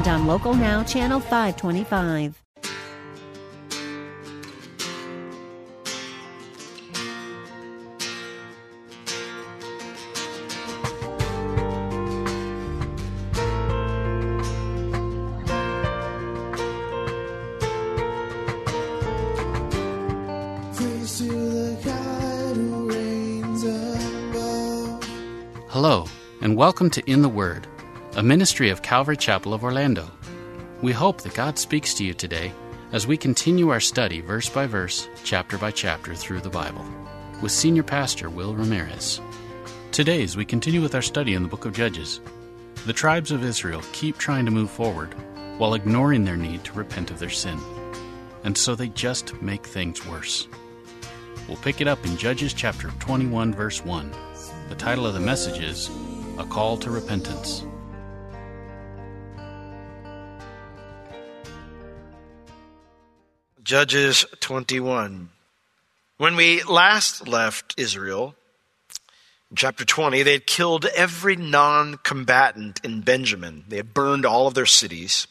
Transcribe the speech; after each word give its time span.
and 0.00 0.08
on 0.08 0.26
Local 0.26 0.54
Now, 0.54 0.82
Channel 0.82 1.20
525. 1.20 2.36
Hello, 25.68 26.04
and 26.40 26.56
welcome 26.56 26.90
to 26.90 27.02
In 27.10 27.22
the 27.22 27.28
Word, 27.28 27.66
a 28.16 28.22
ministry 28.22 28.70
of 28.70 28.82
Calvary 28.82 29.16
Chapel 29.16 29.54
of 29.54 29.62
Orlando. 29.62 30.10
We 30.82 30.90
hope 30.90 31.20
that 31.20 31.34
God 31.34 31.56
speaks 31.56 31.94
to 31.94 32.04
you 32.04 32.12
today 32.12 32.52
as 32.90 33.06
we 33.06 33.16
continue 33.16 33.68
our 33.68 33.78
study 33.78 34.20
verse 34.20 34.48
by 34.48 34.66
verse, 34.66 35.08
chapter 35.22 35.56
by 35.56 35.70
chapter 35.70 36.16
through 36.16 36.40
the 36.40 36.50
Bible 36.50 36.84
with 37.40 37.52
Senior 37.52 37.84
Pastor 37.84 38.28
Will 38.28 38.56
Ramirez. 38.56 39.20
Today, 39.92 40.24
as 40.24 40.36
we 40.36 40.44
continue 40.44 40.82
with 40.82 40.96
our 40.96 41.02
study 41.02 41.34
in 41.34 41.44
the 41.44 41.48
book 41.48 41.66
of 41.66 41.72
Judges, 41.72 42.20
the 42.84 42.92
tribes 42.92 43.30
of 43.30 43.44
Israel 43.44 43.82
keep 43.92 44.18
trying 44.18 44.44
to 44.44 44.50
move 44.50 44.70
forward 44.70 45.14
while 45.56 45.74
ignoring 45.74 46.24
their 46.24 46.36
need 46.36 46.64
to 46.64 46.72
repent 46.72 47.12
of 47.12 47.20
their 47.20 47.30
sin. 47.30 47.60
And 48.42 48.58
so 48.58 48.74
they 48.74 48.88
just 48.88 49.40
make 49.40 49.64
things 49.64 50.04
worse. 50.04 50.48
We'll 51.46 51.58
pick 51.58 51.80
it 51.80 51.86
up 51.86 52.04
in 52.04 52.16
Judges 52.16 52.54
chapter 52.54 52.88
21, 52.98 53.54
verse 53.54 53.84
1. 53.84 54.10
The 54.68 54.74
title 54.74 55.06
of 55.06 55.14
the 55.14 55.20
message 55.20 55.62
is 55.62 55.88
A 56.38 56.44
Call 56.44 56.76
to 56.78 56.90
Repentance. 56.90 57.64
Judges 63.70 64.24
21. 64.40 65.28
When 66.16 66.34
we 66.34 66.64
last 66.64 67.28
left 67.28 67.72
Israel, 67.76 68.34
in 69.48 69.54
chapter 69.54 69.84
20, 69.84 70.24
they 70.24 70.32
had 70.32 70.44
killed 70.44 70.86
every 70.86 71.36
non 71.36 71.98
combatant 71.98 72.84
in 72.84 73.02
Benjamin. 73.02 73.62
They 73.68 73.76
had 73.76 73.94
burned 73.94 74.26
all 74.26 74.48
of 74.48 74.54
their 74.54 74.66
cities. 74.66 75.28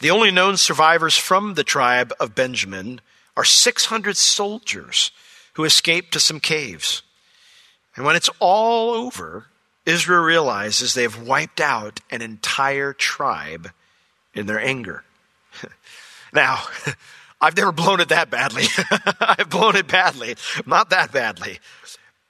The 0.00 0.10
only 0.10 0.30
known 0.30 0.58
survivors 0.58 1.16
from 1.16 1.54
the 1.54 1.64
tribe 1.64 2.12
of 2.20 2.34
Benjamin 2.34 3.00
are 3.38 3.42
600 3.42 4.18
soldiers 4.18 5.10
who 5.54 5.64
escaped 5.64 6.12
to 6.12 6.20
some 6.20 6.40
caves. 6.40 7.02
And 7.96 8.04
when 8.04 8.16
it's 8.16 8.28
all 8.38 8.90
over, 8.90 9.46
Israel 9.86 10.20
realizes 10.20 10.92
they 10.92 11.04
have 11.04 11.26
wiped 11.26 11.58
out 11.58 12.00
an 12.10 12.20
entire 12.20 12.92
tribe 12.92 13.70
in 14.34 14.44
their 14.44 14.60
anger. 14.60 15.04
now, 16.34 16.64
I've 17.42 17.56
never 17.56 17.72
blown 17.72 17.98
it 18.00 18.08
that 18.10 18.30
badly. 18.30 18.64
I've 19.20 19.50
blown 19.50 19.74
it 19.74 19.88
badly, 19.88 20.36
not 20.64 20.90
that 20.90 21.10
badly. 21.10 21.58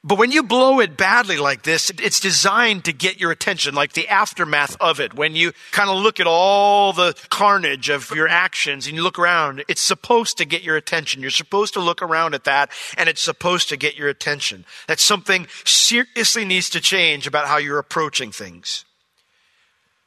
But 0.04 0.18
when 0.18 0.32
you 0.32 0.42
blow 0.42 0.80
it 0.80 0.96
badly 0.96 1.36
like 1.36 1.62
this, 1.62 1.90
it's 1.90 2.18
designed 2.18 2.86
to 2.86 2.92
get 2.92 3.20
your 3.20 3.30
attention, 3.30 3.72
like 3.74 3.92
the 3.92 4.08
aftermath 4.08 4.76
of 4.80 4.98
it. 4.98 5.14
When 5.14 5.36
you 5.36 5.52
kind 5.70 5.88
of 5.88 5.96
look 5.98 6.18
at 6.18 6.26
all 6.26 6.92
the 6.92 7.14
carnage 7.28 7.88
of 7.88 8.10
your 8.10 8.26
actions 8.26 8.88
and 8.88 8.96
you 8.96 9.02
look 9.04 9.18
around, 9.18 9.64
it's 9.68 9.82
supposed 9.82 10.38
to 10.38 10.44
get 10.44 10.64
your 10.64 10.76
attention. 10.76 11.20
You're 11.20 11.30
supposed 11.30 11.74
to 11.74 11.80
look 11.80 12.02
around 12.02 12.34
at 12.34 12.44
that 12.44 12.72
and 12.96 13.08
it's 13.08 13.22
supposed 13.22 13.68
to 13.68 13.76
get 13.76 13.96
your 13.96 14.08
attention. 14.08 14.64
That 14.88 14.98
something 14.98 15.46
seriously 15.64 16.44
needs 16.44 16.68
to 16.70 16.80
change 16.80 17.28
about 17.28 17.46
how 17.46 17.58
you're 17.58 17.78
approaching 17.78 18.32
things. 18.32 18.84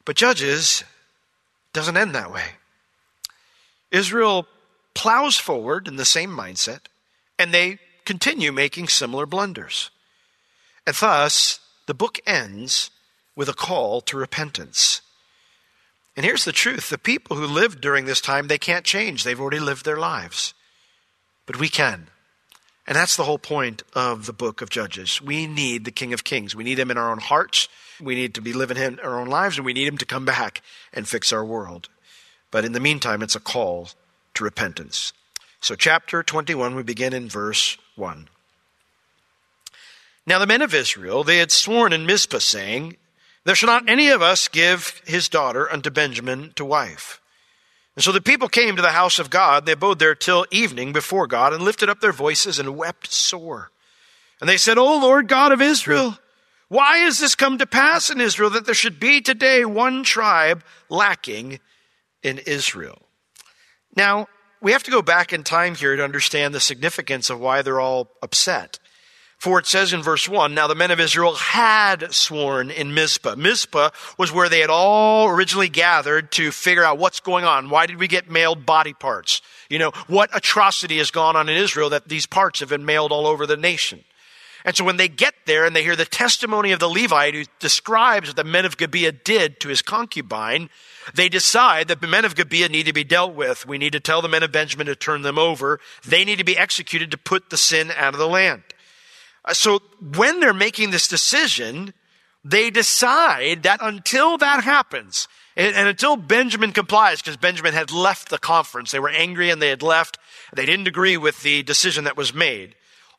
But 0.03 0.17
Judges 0.17 0.83
doesn't 1.71 1.95
end 1.95 2.15
that 2.15 2.33
way. 2.33 2.43
Israel 3.91 4.45
plows 4.95 5.37
forward 5.37 5.87
in 5.87 5.97
the 5.97 6.05
same 6.05 6.31
mindset 6.31 6.79
and 7.37 7.53
they 7.53 7.77
continue 8.05 8.51
making 8.51 8.87
similar 8.87 9.27
blunders. 9.27 9.91
And 10.87 10.95
thus, 10.95 11.59
the 11.85 11.93
book 11.93 12.19
ends 12.25 12.89
with 13.35 13.49
a 13.49 13.53
call 13.53 14.01
to 14.01 14.17
repentance. 14.17 15.01
And 16.15 16.25
here's 16.25 16.45
the 16.45 16.51
truth 16.51 16.89
the 16.89 16.97
people 16.97 17.35
who 17.35 17.45
lived 17.45 17.81
during 17.81 18.05
this 18.05 18.21
time, 18.21 18.47
they 18.47 18.57
can't 18.57 18.85
change. 18.85 19.23
They've 19.23 19.39
already 19.39 19.59
lived 19.59 19.85
their 19.85 19.97
lives. 19.97 20.53
But 21.45 21.59
we 21.59 21.69
can. 21.69 22.07
And 22.87 22.95
that's 22.95 23.17
the 23.17 23.23
whole 23.23 23.39
point 23.39 23.83
of 23.93 24.27
the 24.27 24.33
book 24.33 24.61
of 24.61 24.69
Judges. 24.69 25.21
We 25.21 25.47
need 25.47 25.85
the 25.85 25.91
King 25.91 26.13
of 26.13 26.23
Kings. 26.23 26.55
We 26.55 26.63
need 26.63 26.79
him 26.79 26.91
in 26.91 26.97
our 26.97 27.11
own 27.11 27.19
hearts. 27.19 27.67
We 27.99 28.13
need 28.15 28.35
to 28.35 28.41
be 28.41 28.53
living 28.53 28.77
in 28.77 28.99
our 28.99 29.19
own 29.19 29.27
lives, 29.27 29.57
and 29.57 29.65
we 29.65 29.73
need 29.73 29.87
him 29.87 29.97
to 29.97 30.05
come 30.05 30.25
back 30.25 30.61
and 30.93 31.07
fix 31.07 31.33
our 31.33 31.43
world. 31.43 31.89
But 32.51 32.63
in 32.63 32.73
the 32.73 32.79
meantime, 32.79 33.23
it's 33.23 33.35
a 33.35 33.39
call 33.39 33.89
to 34.35 34.43
repentance. 34.43 35.13
So, 35.59 35.75
chapter 35.75 36.21
21, 36.21 36.75
we 36.75 36.83
begin 36.83 37.13
in 37.13 37.27
verse 37.27 37.77
1. 37.95 38.27
Now, 40.27 40.39
the 40.39 40.47
men 40.47 40.61
of 40.61 40.73
Israel, 40.73 41.23
they 41.23 41.37
had 41.37 41.51
sworn 41.51 41.93
in 41.93 42.05
Mizpah, 42.05 42.39
saying, 42.39 42.97
There 43.43 43.55
shall 43.55 43.67
not 43.67 43.89
any 43.89 44.09
of 44.09 44.21
us 44.21 44.47
give 44.47 45.01
his 45.05 45.29
daughter 45.29 45.71
unto 45.71 45.89
Benjamin 45.89 46.53
to 46.55 46.65
wife. 46.65 47.21
And 47.95 48.03
so 48.03 48.11
the 48.11 48.21
people 48.21 48.49
came 48.49 48.75
to 48.75 48.81
the 48.81 48.89
house 48.89 49.19
of 49.19 49.29
God. 49.29 49.65
They 49.65 49.71
abode 49.71 49.99
there 49.99 50.15
till 50.15 50.45
evening 50.51 50.91
before 50.93 51.27
God 51.27 51.53
and 51.53 51.63
lifted 51.63 51.89
up 51.89 52.01
their 52.01 52.11
voices 52.11 52.59
and 52.59 52.75
wept 52.75 53.11
sore. 53.11 53.71
And 54.41 54.49
they 54.49 54.57
said, 54.57 54.77
O 54.77 54.99
Lord 54.99 55.27
God 55.27 55.51
of 55.51 55.61
Israel, 55.61 56.17
why 56.67 56.97
has 56.99 57.19
this 57.19 57.35
come 57.35 57.57
to 57.57 57.65
pass 57.65 58.09
in 58.09 58.19
Israel 58.19 58.49
that 58.49 58.65
there 58.65 58.75
should 58.75 58.99
be 58.99 59.21
today 59.21 59.63
one 59.63 60.03
tribe 60.03 60.63
lacking 60.89 61.59
in 62.21 62.39
Israel? 62.39 63.04
Now, 63.95 64.27
we 64.61 64.71
have 64.71 64.83
to 64.83 64.91
go 64.91 65.01
back 65.01 65.31
in 65.33 65.43
time 65.43 65.75
here 65.75 65.95
to 65.95 66.03
understand 66.03 66.53
the 66.53 66.59
significance 66.59 67.29
of 67.29 67.39
why 67.39 67.61
they're 67.61 67.79
all 67.79 68.09
upset. 68.21 68.79
For 69.37 69.59
it 69.59 69.65
says 69.65 69.93
in 69.93 70.01
verse 70.01 70.27
1 70.27 70.53
Now 70.53 70.67
the 70.67 70.75
men 70.75 70.91
of 70.91 70.99
Israel 70.99 71.35
had 71.35 72.13
sworn 72.13 72.71
in 72.71 72.93
Mizpah. 72.93 73.35
Mizpah 73.35 73.89
was 74.17 74.31
where 74.31 74.49
they 74.49 74.59
had 74.59 74.69
all 74.69 75.27
originally 75.27 75.69
gathered 75.69 76.31
to 76.33 76.51
figure 76.51 76.83
out 76.83 76.97
what's 76.97 77.19
going 77.19 77.45
on. 77.45 77.69
Why 77.69 77.85
did 77.85 77.97
we 77.97 78.07
get 78.07 78.31
mailed 78.31 78.65
body 78.65 78.93
parts? 78.93 79.41
You 79.69 79.77
know, 79.77 79.91
what 80.07 80.35
atrocity 80.35 80.97
has 80.97 81.11
gone 81.11 81.35
on 81.35 81.49
in 81.49 81.57
Israel 81.57 81.89
that 81.91 82.07
these 82.07 82.25
parts 82.25 82.61
have 82.61 82.69
been 82.69 82.85
mailed 82.85 83.11
all 83.11 83.27
over 83.27 83.45
the 83.45 83.57
nation? 83.57 84.03
And 84.65 84.75
so 84.75 84.83
when 84.83 84.97
they 84.97 85.07
get 85.07 85.35
there 85.45 85.63
and 85.63 85.75
they 85.75 85.83
hear 85.83 85.95
the 85.95 86.05
testimony 86.05 86.71
of 86.71 86.79
the 86.79 86.89
Levite 86.89 87.35
who 87.35 87.43
describes 87.59 88.29
what 88.29 88.35
the 88.35 88.43
men 88.43 88.65
of 88.65 88.77
Gibeah 88.77 89.11
did 89.11 89.59
to 89.59 89.69
his 89.69 89.83
concubine, 89.83 90.71
they 91.13 91.29
decide 91.29 91.87
that 91.87 92.01
the 92.01 92.07
men 92.07 92.25
of 92.25 92.35
Gibeah 92.35 92.69
need 92.69 92.87
to 92.87 92.93
be 92.93 93.03
dealt 93.03 93.35
with. 93.35 93.67
We 93.67 93.77
need 93.77 93.91
to 93.93 93.99
tell 93.99 94.23
the 94.23 94.27
men 94.27 94.41
of 94.41 94.51
Benjamin 94.51 94.87
to 94.87 94.95
turn 94.95 95.21
them 95.21 95.37
over. 95.37 95.79
They 96.03 96.25
need 96.25 96.39
to 96.39 96.43
be 96.43 96.57
executed 96.57 97.11
to 97.11 97.17
put 97.17 97.51
the 97.51 97.57
sin 97.57 97.91
out 97.95 98.15
of 98.15 98.19
the 98.19 98.27
land. 98.27 98.63
Uh, 99.45 99.53
so 99.53 99.83
when 100.01 100.39
they're 100.39 100.51
making 100.51 100.89
this 100.89 101.07
decision, 101.07 101.93
they 102.43 102.71
decide 102.71 103.61
that 103.63 103.79
until 103.83 104.39
that 104.39 104.63
happens, 104.63 105.27
and, 105.55 105.75
and 105.75 105.87
until 105.87 106.15
Benjamin 106.15 106.71
complies, 106.71 107.21
because 107.21 107.37
Benjamin 107.37 107.75
had 107.75 107.91
left 107.91 108.29
the 108.29 108.39
conference, 108.39 108.91
they 108.91 108.99
were 108.99 109.09
angry 109.09 109.51
and 109.51 109.61
they 109.61 109.69
had 109.69 109.83
left, 109.83 110.17
they 110.55 110.65
didn't 110.65 110.87
agree 110.87 111.17
with 111.17 111.43
the 111.43 111.61
decision 111.61 112.05
that 112.05 112.17
was 112.17 112.33
made. 112.33 112.73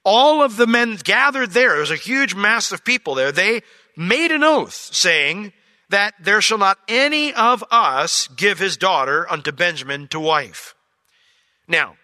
All 0.07 0.43
of 0.43 0.57
the 0.57 0.67
men 0.67 0.97
gathered 0.97 1.51
there, 1.51 1.71
there 1.71 1.81
was 1.81 1.91
a 1.91 1.97
huge 1.97 2.35
mass 2.35 2.73
of 2.73 2.85
people 2.85 3.15
there, 3.15 3.33
they 3.33 3.63
made 3.97 4.31
an 4.31 4.45
oath 4.45 4.73
saying, 4.73 5.53
that 5.89 6.15
there 6.21 6.41
shall 6.41 6.59
not 6.59 6.79
any 6.89 7.33
of 7.33 7.63
us 7.71 8.29
give 8.29 8.59
his 8.59 8.77
daughter 8.77 9.31
unto 9.31 9.53
Benjamin 9.53 10.09
to 10.09 10.21
wife. 10.21 10.75
Now, 11.69 11.97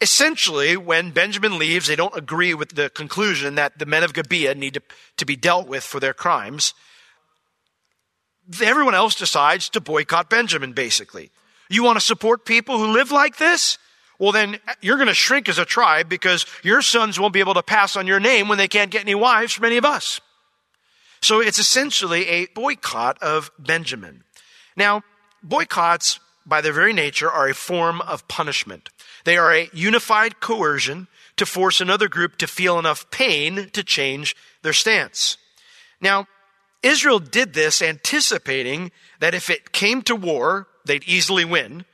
essentially, 0.00 0.76
when 0.76 1.10
Benjamin 1.10 1.58
leaves, 1.58 1.86
they 1.86 1.96
don't 1.96 2.16
agree 2.16 2.54
with 2.54 2.74
the 2.74 2.90
conclusion 2.90 3.56
that 3.56 3.78
the 3.78 3.86
men 3.86 4.02
of 4.02 4.14
Gibeah 4.14 4.54
need 4.54 4.74
to, 4.74 4.82
to 5.16 5.24
be 5.24 5.36
dealt 5.36 5.66
with 5.66 5.82
for 5.82 6.00
their 6.00 6.14
crimes. 6.14 6.74
Everyone 8.62 8.94
else 8.94 9.16
decides 9.16 9.68
to 9.70 9.80
boycott 9.80 10.30
Benjamin, 10.30 10.72
basically. 10.72 11.30
You 11.68 11.82
want 11.82 11.96
to 11.96 12.04
support 12.04 12.44
people 12.44 12.78
who 12.78 12.92
live 12.92 13.10
like 13.10 13.38
this? 13.38 13.78
Well, 14.18 14.32
then 14.32 14.58
you're 14.80 14.96
going 14.96 15.08
to 15.08 15.14
shrink 15.14 15.48
as 15.48 15.58
a 15.58 15.64
tribe 15.64 16.08
because 16.08 16.46
your 16.62 16.82
sons 16.82 17.20
won't 17.20 17.34
be 17.34 17.40
able 17.40 17.54
to 17.54 17.62
pass 17.62 17.96
on 17.96 18.06
your 18.06 18.20
name 18.20 18.48
when 18.48 18.58
they 18.58 18.68
can't 18.68 18.90
get 18.90 19.02
any 19.02 19.14
wives 19.14 19.52
from 19.52 19.64
any 19.64 19.76
of 19.76 19.84
us. 19.84 20.20
So 21.20 21.40
it's 21.40 21.58
essentially 21.58 22.28
a 22.28 22.46
boycott 22.54 23.22
of 23.22 23.50
Benjamin. 23.58 24.24
Now, 24.76 25.02
boycotts 25.42 26.20
by 26.46 26.60
their 26.60 26.72
very 26.72 26.92
nature, 26.92 27.30
are 27.30 27.48
a 27.48 27.54
form 27.54 28.00
of 28.02 28.26
punishment. 28.28 28.88
They 29.24 29.36
are 29.36 29.52
a 29.52 29.68
unified 29.72 30.40
coercion 30.40 31.08
to 31.36 31.44
force 31.44 31.80
another 31.80 32.08
group 32.08 32.38
to 32.38 32.46
feel 32.46 32.78
enough 32.78 33.10
pain 33.10 33.68
to 33.72 33.82
change 33.82 34.36
their 34.62 34.72
stance. 34.72 35.36
Now, 36.00 36.26
Israel 36.82 37.18
did 37.18 37.52
this 37.52 37.82
anticipating 37.82 38.92
that 39.18 39.34
if 39.34 39.50
it 39.50 39.72
came 39.72 40.02
to 40.02 40.14
war, 40.14 40.68
they'd 40.84 41.04
easily 41.04 41.44
win. 41.44 41.84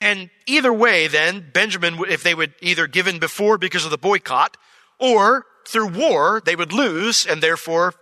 And 0.00 0.30
either 0.46 0.72
way, 0.72 1.08
then, 1.08 1.50
Benjamin, 1.52 1.98
if 2.08 2.22
they 2.22 2.34
would 2.34 2.54
either 2.60 2.86
give 2.86 3.06
in 3.06 3.18
before 3.18 3.58
because 3.58 3.84
of 3.84 3.90
the 3.90 3.98
boycott, 3.98 4.56
or 4.98 5.44
through 5.66 5.88
war, 5.88 6.42
they 6.44 6.56
would 6.56 6.72
lose, 6.72 7.26
and 7.26 7.42
therefore, 7.42 7.94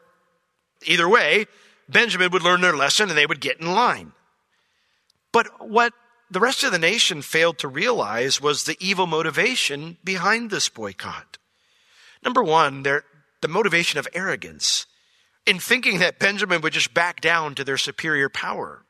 either 0.86 1.08
way, 1.08 1.46
Benjamin 1.88 2.30
would 2.30 2.42
learn 2.42 2.60
their 2.60 2.76
lesson 2.76 3.08
and 3.08 3.18
they 3.18 3.26
would 3.26 3.40
get 3.40 3.60
in 3.60 3.66
line. 3.66 4.12
But 5.32 5.68
what 5.68 5.92
the 6.30 6.40
rest 6.40 6.62
of 6.62 6.72
the 6.72 6.78
nation 6.78 7.22
failed 7.22 7.58
to 7.58 7.68
realize 7.68 8.40
was 8.40 8.64
the 8.64 8.76
evil 8.80 9.06
motivation 9.06 9.96
behind 10.04 10.50
this 10.50 10.68
boycott. 10.68 11.38
Number 12.22 12.42
one, 12.42 12.82
the 12.82 13.02
motivation 13.48 13.98
of 13.98 14.08
arrogance 14.12 14.86
in 15.46 15.58
thinking 15.58 15.98
that 15.98 16.18
Benjamin 16.18 16.60
would 16.60 16.74
just 16.74 16.92
back 16.92 17.20
down 17.20 17.54
to 17.54 17.64
their 17.64 17.78
superior 17.78 18.28
power. 18.28 18.84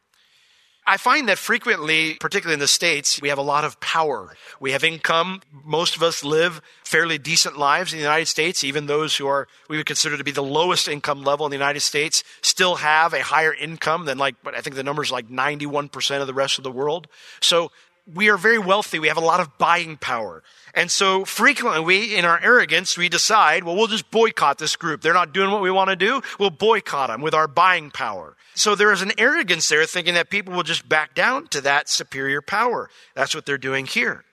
I 0.89 0.97
find 0.97 1.29
that 1.29 1.37
frequently, 1.37 2.15
particularly 2.15 2.55
in 2.55 2.61
the 2.61 2.67
States, 2.67 3.21
we 3.21 3.29
have 3.29 3.37
a 3.37 3.43
lot 3.43 3.63
of 3.63 3.79
power. 3.79 4.35
We 4.59 4.73
have 4.73 4.83
income. 4.83 5.43
Most 5.53 5.97
of 5.97 6.03
us 6.03 6.25
live 6.25 6.63
fairly 6.83 7.19
decent 7.19 7.59
lives 7.59 7.93
in 7.93 7.99
the 7.99 8.03
United 8.03 8.25
States. 8.25 8.65
Even 8.65 8.87
those 8.87 9.15
who 9.15 9.27
are, 9.27 9.49
we 9.69 9.77
would 9.77 9.85
consider 9.85 10.17
to 10.17 10.25
be 10.25 10.31
the 10.31 10.43
lowest 10.43 10.89
income 10.89 11.25
level 11.25 11.45
in 11.45 11.51
the 11.51 11.59
United 11.59 11.81
States 11.81 12.25
still 12.41 12.77
have 12.77 13.13
a 13.13 13.23
higher 13.23 13.53
income 13.53 14.07
than 14.07 14.17
like, 14.17 14.35
I 14.47 14.63
think 14.63 14.77
the 14.77 14.83
number 14.83 15.03
is 15.03 15.13
like 15.13 15.29
91% 15.29 16.23
of 16.23 16.27
the 16.27 16.33
rest 16.33 16.57
of 16.57 16.65
the 16.65 16.73
world. 16.73 17.07
So 17.43 17.71
we 18.15 18.31
are 18.31 18.37
very 18.37 18.59
wealthy. 18.59 18.99
We 18.99 19.09
have 19.09 19.17
a 19.17 19.21
lot 19.21 19.41
of 19.41 19.59
buying 19.59 19.97
power. 19.97 20.43
And 20.75 20.91
so 20.91 21.25
frequently 21.25 21.81
we, 21.81 22.17
in 22.17 22.25
our 22.25 22.41
arrogance, 22.43 22.97
we 22.97 23.09
decide, 23.09 23.65
well, 23.65 23.77
we'll 23.77 23.87
just 23.87 24.11
boycott 24.11 24.59
this 24.59 24.77
group. 24.77 25.03
They're 25.03 25.13
not 25.13 25.35
doing 25.35 25.51
what 25.51 25.63
we 25.63 25.71
want 25.71 25.91
to 25.91 25.97
do. 25.97 26.23
We'll 26.39 26.51
boycott 26.51 27.09
them 27.11 27.21
with 27.21 27.35
our 27.35 27.49
buying 27.49 27.91
power. 27.91 28.37
So 28.55 28.75
there 28.75 28.93
is 28.93 29.03
an 29.03 29.13
arrogance 29.19 29.69
there 29.69 29.85
thinking 29.85 30.15
that 30.15 30.31
people 30.31 30.55
will 30.55 30.63
just 30.63 30.89
back 30.89 31.15
down 31.15 31.49
to 31.49 31.61
that 31.63 31.89
superior 31.89 32.41
power. 32.41 32.89
That's 33.15 33.35
what 33.35 33.47
they're 33.47 33.59
doing 33.59 33.87
here. 33.87 34.25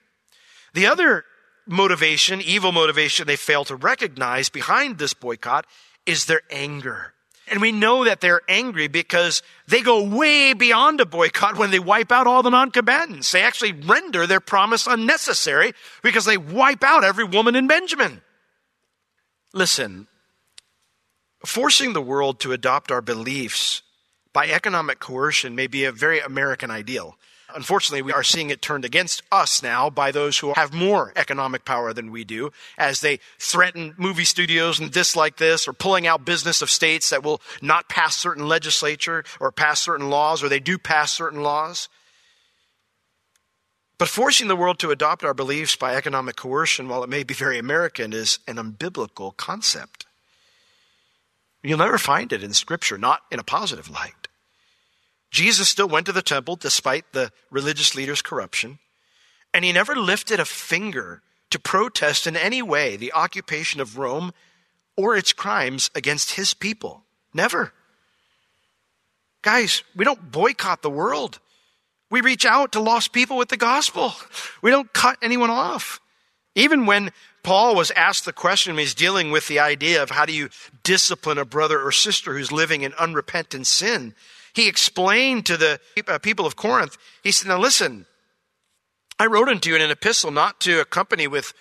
The 0.74 0.86
other 0.86 1.24
motivation, 1.66 2.40
evil 2.40 2.72
motivation 2.72 3.26
they 3.26 3.36
fail 3.36 3.64
to 3.64 3.76
recognize 3.76 4.48
behind 4.48 4.98
this 4.98 5.14
boycott 5.14 5.66
is 6.06 6.26
their 6.26 6.42
anger. 6.50 7.12
And 7.48 7.60
we 7.60 7.70
know 7.70 8.04
that 8.04 8.20
they're 8.20 8.42
angry 8.48 8.88
because 8.88 9.42
they 9.68 9.80
go 9.80 10.02
way 10.02 10.52
beyond 10.52 11.00
a 11.00 11.06
boycott 11.06 11.56
when 11.56 11.70
they 11.70 11.78
wipe 11.78 12.10
out 12.10 12.26
all 12.26 12.42
the 12.42 12.50
non-combatants. 12.50 13.30
They 13.30 13.42
actually 13.42 13.72
render 13.72 14.26
their 14.26 14.40
promise 14.40 14.86
unnecessary 14.86 15.72
because 16.02 16.24
they 16.24 16.36
wipe 16.36 16.82
out 16.82 17.04
every 17.04 17.24
woman 17.24 17.54
in 17.54 17.68
Benjamin. 17.68 18.22
Listen, 19.54 20.08
forcing 21.44 21.92
the 21.92 22.02
world 22.02 22.40
to 22.40 22.52
adopt 22.52 22.90
our 22.90 23.00
beliefs 23.00 23.82
by 24.32 24.50
economic 24.50 24.98
coercion 24.98 25.54
may 25.54 25.68
be 25.68 25.84
a 25.84 25.92
very 25.92 26.18
American 26.20 26.70
ideal. 26.70 27.16
Unfortunately, 27.54 28.02
we 28.02 28.12
are 28.12 28.24
seeing 28.24 28.50
it 28.50 28.60
turned 28.60 28.84
against 28.84 29.22
us 29.30 29.62
now 29.62 29.88
by 29.88 30.10
those 30.10 30.38
who 30.38 30.52
have 30.54 30.74
more 30.74 31.12
economic 31.14 31.64
power 31.64 31.92
than 31.92 32.10
we 32.10 32.24
do 32.24 32.50
as 32.76 33.00
they 33.00 33.20
threaten 33.38 33.94
movie 33.96 34.24
studios 34.24 34.80
and 34.80 34.90
dislike 34.90 35.36
this 35.36 35.68
or 35.68 35.72
pulling 35.72 36.06
out 36.06 36.24
business 36.24 36.60
of 36.60 36.70
states 36.70 37.10
that 37.10 37.22
will 37.22 37.40
not 37.62 37.88
pass 37.88 38.16
certain 38.16 38.48
legislature 38.48 39.24
or 39.38 39.52
pass 39.52 39.80
certain 39.80 40.10
laws 40.10 40.42
or 40.42 40.48
they 40.48 40.60
do 40.60 40.76
pass 40.76 41.14
certain 41.14 41.42
laws. 41.42 41.88
But 43.98 44.08
forcing 44.08 44.48
the 44.48 44.56
world 44.56 44.78
to 44.80 44.90
adopt 44.90 45.24
our 45.24 45.32
beliefs 45.32 45.76
by 45.76 45.94
economic 45.94 46.36
coercion, 46.36 46.88
while 46.88 47.02
it 47.02 47.08
may 47.08 47.22
be 47.22 47.32
very 47.32 47.58
American, 47.58 48.12
is 48.12 48.40
an 48.46 48.56
unbiblical 48.56 49.34
concept. 49.36 50.04
You'll 51.62 51.78
never 51.78 51.96
find 51.96 52.32
it 52.32 52.42
in 52.42 52.52
Scripture, 52.52 52.98
not 52.98 53.22
in 53.30 53.38
a 53.38 53.44
positive 53.44 53.88
light. 53.88 54.25
Jesus 55.36 55.68
still 55.68 55.86
went 55.86 56.06
to 56.06 56.12
the 56.12 56.22
temple 56.22 56.56
despite 56.56 57.12
the 57.12 57.30
religious 57.50 57.94
leaders' 57.94 58.22
corruption, 58.22 58.78
and 59.52 59.66
he 59.66 59.70
never 59.70 59.94
lifted 59.94 60.40
a 60.40 60.46
finger 60.46 61.20
to 61.50 61.58
protest 61.58 62.26
in 62.26 62.38
any 62.38 62.62
way 62.62 62.96
the 62.96 63.12
occupation 63.12 63.78
of 63.78 63.98
Rome 63.98 64.32
or 64.96 65.14
its 65.14 65.34
crimes 65.34 65.90
against 65.94 66.32
his 66.32 66.54
people. 66.54 67.04
Never. 67.34 67.74
Guys, 69.42 69.82
we 69.94 70.06
don't 70.06 70.32
boycott 70.32 70.80
the 70.80 70.88
world. 70.88 71.38
We 72.10 72.22
reach 72.22 72.46
out 72.46 72.72
to 72.72 72.80
lost 72.80 73.12
people 73.12 73.36
with 73.36 73.50
the 73.50 73.58
gospel. 73.58 74.14
We 74.62 74.70
don't 74.70 74.90
cut 74.94 75.18
anyone 75.20 75.50
off. 75.50 76.00
Even 76.54 76.86
when 76.86 77.12
Paul 77.42 77.76
was 77.76 77.90
asked 77.90 78.24
the 78.24 78.32
question 78.32 78.78
he's 78.78 78.94
dealing 78.94 79.30
with 79.30 79.48
the 79.48 79.58
idea 79.58 80.02
of 80.02 80.12
how 80.12 80.24
do 80.24 80.32
you 80.32 80.48
discipline 80.82 81.36
a 81.36 81.44
brother 81.44 81.78
or 81.78 81.92
sister 81.92 82.32
who's 82.32 82.50
living 82.50 82.80
in 82.80 82.94
unrepentant 82.94 83.66
sin, 83.66 84.14
he 84.56 84.68
explained 84.68 85.44
to 85.46 85.58
the 85.58 85.78
uh, 86.08 86.18
people 86.18 86.46
of 86.46 86.56
Corinth, 86.56 86.96
he 87.22 87.30
said, 87.30 87.46
Now 87.46 87.58
listen, 87.58 88.06
I 89.18 89.26
wrote 89.26 89.50
unto 89.50 89.68
you 89.68 89.76
in 89.76 89.82
an 89.82 89.90
epistle 89.90 90.30
not 90.30 90.60
to 90.60 90.80
accompany 90.80 91.28
with 91.28 91.52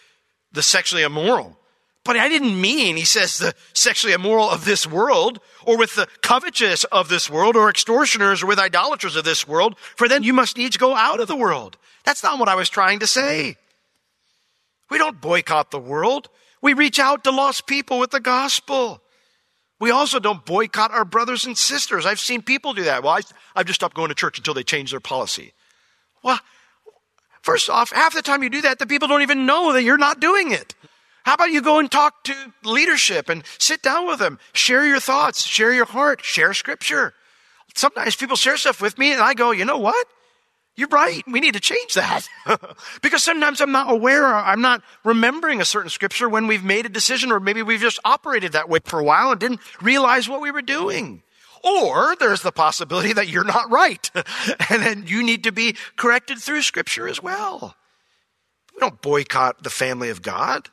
the 0.53 0.63
sexually 0.63 1.03
immoral. 1.03 1.59
But 2.05 2.15
I 2.15 2.29
didn't 2.29 2.59
mean, 2.59 2.95
he 2.95 3.03
says, 3.03 3.37
the 3.37 3.53
sexually 3.73 4.13
immoral 4.13 4.49
of 4.49 4.63
this 4.63 4.87
world, 4.87 5.41
or 5.65 5.77
with 5.77 5.95
the 5.95 6.07
covetous 6.21 6.85
of 6.85 7.09
this 7.09 7.29
world, 7.29 7.57
or 7.57 7.69
extortioners, 7.69 8.43
or 8.43 8.45
with 8.45 8.59
idolaters 8.59 9.17
of 9.17 9.25
this 9.25 9.45
world, 9.45 9.77
for 9.77 10.07
then 10.07 10.23
you 10.23 10.31
must 10.31 10.55
needs 10.55 10.77
go 10.77 10.95
out 10.95 11.19
of 11.19 11.27
the 11.27 11.35
world. 11.35 11.77
That's 12.05 12.23
not 12.23 12.39
what 12.39 12.47
I 12.47 12.55
was 12.55 12.69
trying 12.69 12.99
to 12.99 13.07
say. 13.07 13.57
We 14.89 14.97
don't 14.97 15.19
boycott 15.19 15.71
the 15.71 15.79
world. 15.79 16.29
We 16.61 16.73
reach 16.73 16.99
out 16.99 17.25
to 17.25 17.31
lost 17.31 17.67
people 17.67 17.99
with 17.99 18.11
the 18.11 18.21
gospel. 18.21 19.01
We 19.85 19.91
also 19.91 20.17
don't 20.17 20.43
boycott 20.43 20.89
our 20.89 21.05
brothers 21.05 21.45
and 21.45 21.55
sisters. 21.55 22.07
I've 22.07 22.19
seen 22.19 22.41
people 22.41 22.73
do 22.73 22.85
that. 22.85 23.03
Well, 23.03 23.13
I, 23.13 23.21
I've 23.55 23.67
just 23.67 23.79
stopped 23.79 23.95
going 23.95 24.09
to 24.09 24.15
church 24.15 24.39
until 24.39 24.55
they 24.55 24.63
change 24.63 24.89
their 24.89 24.99
policy. 24.99 25.53
Well, 26.23 26.39
first 27.43 27.69
off, 27.69 27.91
half 27.91 28.15
the 28.15 28.23
time 28.23 28.41
you 28.41 28.49
do 28.49 28.61
that, 28.61 28.79
the 28.79 28.87
people 28.87 29.07
don't 29.07 29.21
even 29.21 29.45
know 29.45 29.73
that 29.73 29.83
you're 29.83 29.99
not 29.99 30.19
doing 30.19 30.51
it. 30.51 30.73
How 31.23 31.35
about 31.35 31.51
you 31.51 31.61
go 31.61 31.77
and 31.77 31.91
talk 31.91 32.23
to 32.23 32.33
leadership 32.63 33.29
and 33.29 33.43
sit 33.59 33.83
down 33.83 34.07
with 34.07 34.17
them, 34.17 34.39
share 34.53 34.87
your 34.87 34.99
thoughts, 34.99 35.45
share 35.45 35.71
your 35.71 35.85
heart, 35.85 36.23
share 36.23 36.55
scripture. 36.55 37.13
Sometimes 37.75 38.15
people 38.15 38.35
share 38.35 38.57
stuff 38.57 38.81
with 38.81 38.97
me 38.97 39.13
and 39.13 39.21
I 39.21 39.35
go, 39.35 39.51
you 39.51 39.65
know 39.65 39.77
what? 39.77 40.07
You're 40.77 40.89
right. 40.89 41.23
We 41.25 41.39
need 41.39 41.53
to 41.53 41.61
change 41.61 41.93
that. 41.93 42.27
because 43.01 43.23
sometimes 43.23 43.61
I'm 43.61 43.71
not 43.71 43.91
aware, 43.91 44.25
I'm 44.25 44.61
not 44.61 44.81
remembering 45.05 45.61
a 45.61 45.65
certain 45.65 45.89
scripture 45.89 46.27
when 46.27 46.47
we've 46.47 46.65
made 46.65 46.85
a 46.85 46.89
decision, 46.89 47.31
or 47.31 47.39
maybe 47.39 47.61
we've 47.61 47.79
just 47.79 47.99
operated 48.03 48.51
that 48.51 48.67
way 48.67 48.79
for 48.83 48.99
a 48.99 49.03
while 49.03 49.31
and 49.31 49.39
didn't 49.39 49.61
realize 49.81 50.27
what 50.27 50.41
we 50.41 50.51
were 50.51 50.61
doing. 50.61 51.23
Or 51.63 52.15
there's 52.17 52.41
the 52.41 52.51
possibility 52.51 53.13
that 53.13 53.29
you're 53.29 53.45
not 53.45 53.71
right. 53.71 54.11
and 54.69 54.83
then 54.83 55.05
you 55.07 55.23
need 55.23 55.45
to 55.45 55.51
be 55.51 55.77
corrected 55.95 56.39
through 56.39 56.61
scripture 56.61 57.07
as 57.07 57.23
well. 57.23 57.75
We 58.73 58.81
don't 58.81 59.01
boycott 59.01 59.63
the 59.63 59.69
family 59.69 60.09
of 60.09 60.21
God. 60.21 60.69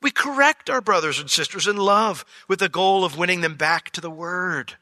We 0.00 0.12
correct 0.12 0.70
our 0.70 0.80
brothers 0.80 1.20
and 1.20 1.30
sisters 1.30 1.66
in 1.66 1.76
love 1.76 2.24
with 2.48 2.60
the 2.60 2.68
goal 2.68 3.04
of 3.04 3.18
winning 3.18 3.40
them 3.40 3.56
back 3.56 3.90
to 3.90 4.00
the 4.00 4.10
word. 4.10 4.74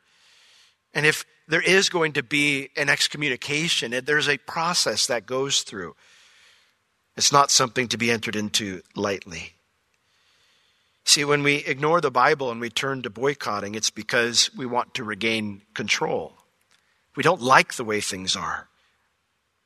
And 0.95 1.07
if 1.07 1.25
there 1.51 1.61
is 1.61 1.89
going 1.89 2.13
to 2.13 2.23
be 2.23 2.71
an 2.77 2.89
excommunication. 2.89 3.93
There's 4.05 4.29
a 4.29 4.39
process 4.39 5.09
that 5.09 5.27
goes 5.27 5.63
through. 5.63 5.97
It's 7.17 7.33
not 7.33 7.51
something 7.51 7.89
to 7.89 7.99
be 7.99 8.11
entered 8.11 8.37
into 8.37 8.83
lightly. 8.95 9.55
See, 11.05 11.25
when 11.25 11.43
we 11.43 11.57
ignore 11.57 12.01
the 12.01 12.11
Bible 12.11 12.53
and 12.53 12.61
we 12.61 12.71
turn 12.71 13.03
to 13.03 13.11
boycotting, 13.11 13.75
it's 13.75 13.91
because 13.91 14.51
we 14.57 14.65
want 14.65 14.95
to 14.95 15.05
regain 15.05 15.63
control. 15.75 16.35
We 17.17 17.25
don't 17.25 17.43
like 17.43 17.75
the 17.75 17.85
way 17.85 18.01
things 18.01 18.37
are. 18.37 18.69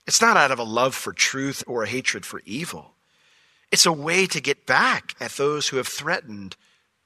It's 0.06 0.22
not 0.22 0.38
out 0.38 0.50
of 0.50 0.58
a 0.58 0.64
love 0.64 0.94
for 0.94 1.12
truth 1.12 1.62
or 1.66 1.82
a 1.82 1.88
hatred 1.88 2.24
for 2.24 2.40
evil. 2.46 2.94
It's 3.70 3.84
a 3.84 3.92
way 3.92 4.26
to 4.26 4.40
get 4.40 4.66
back 4.66 5.14
at 5.20 5.32
those 5.32 5.68
who 5.68 5.76
have 5.76 5.88
threatened 5.88 6.56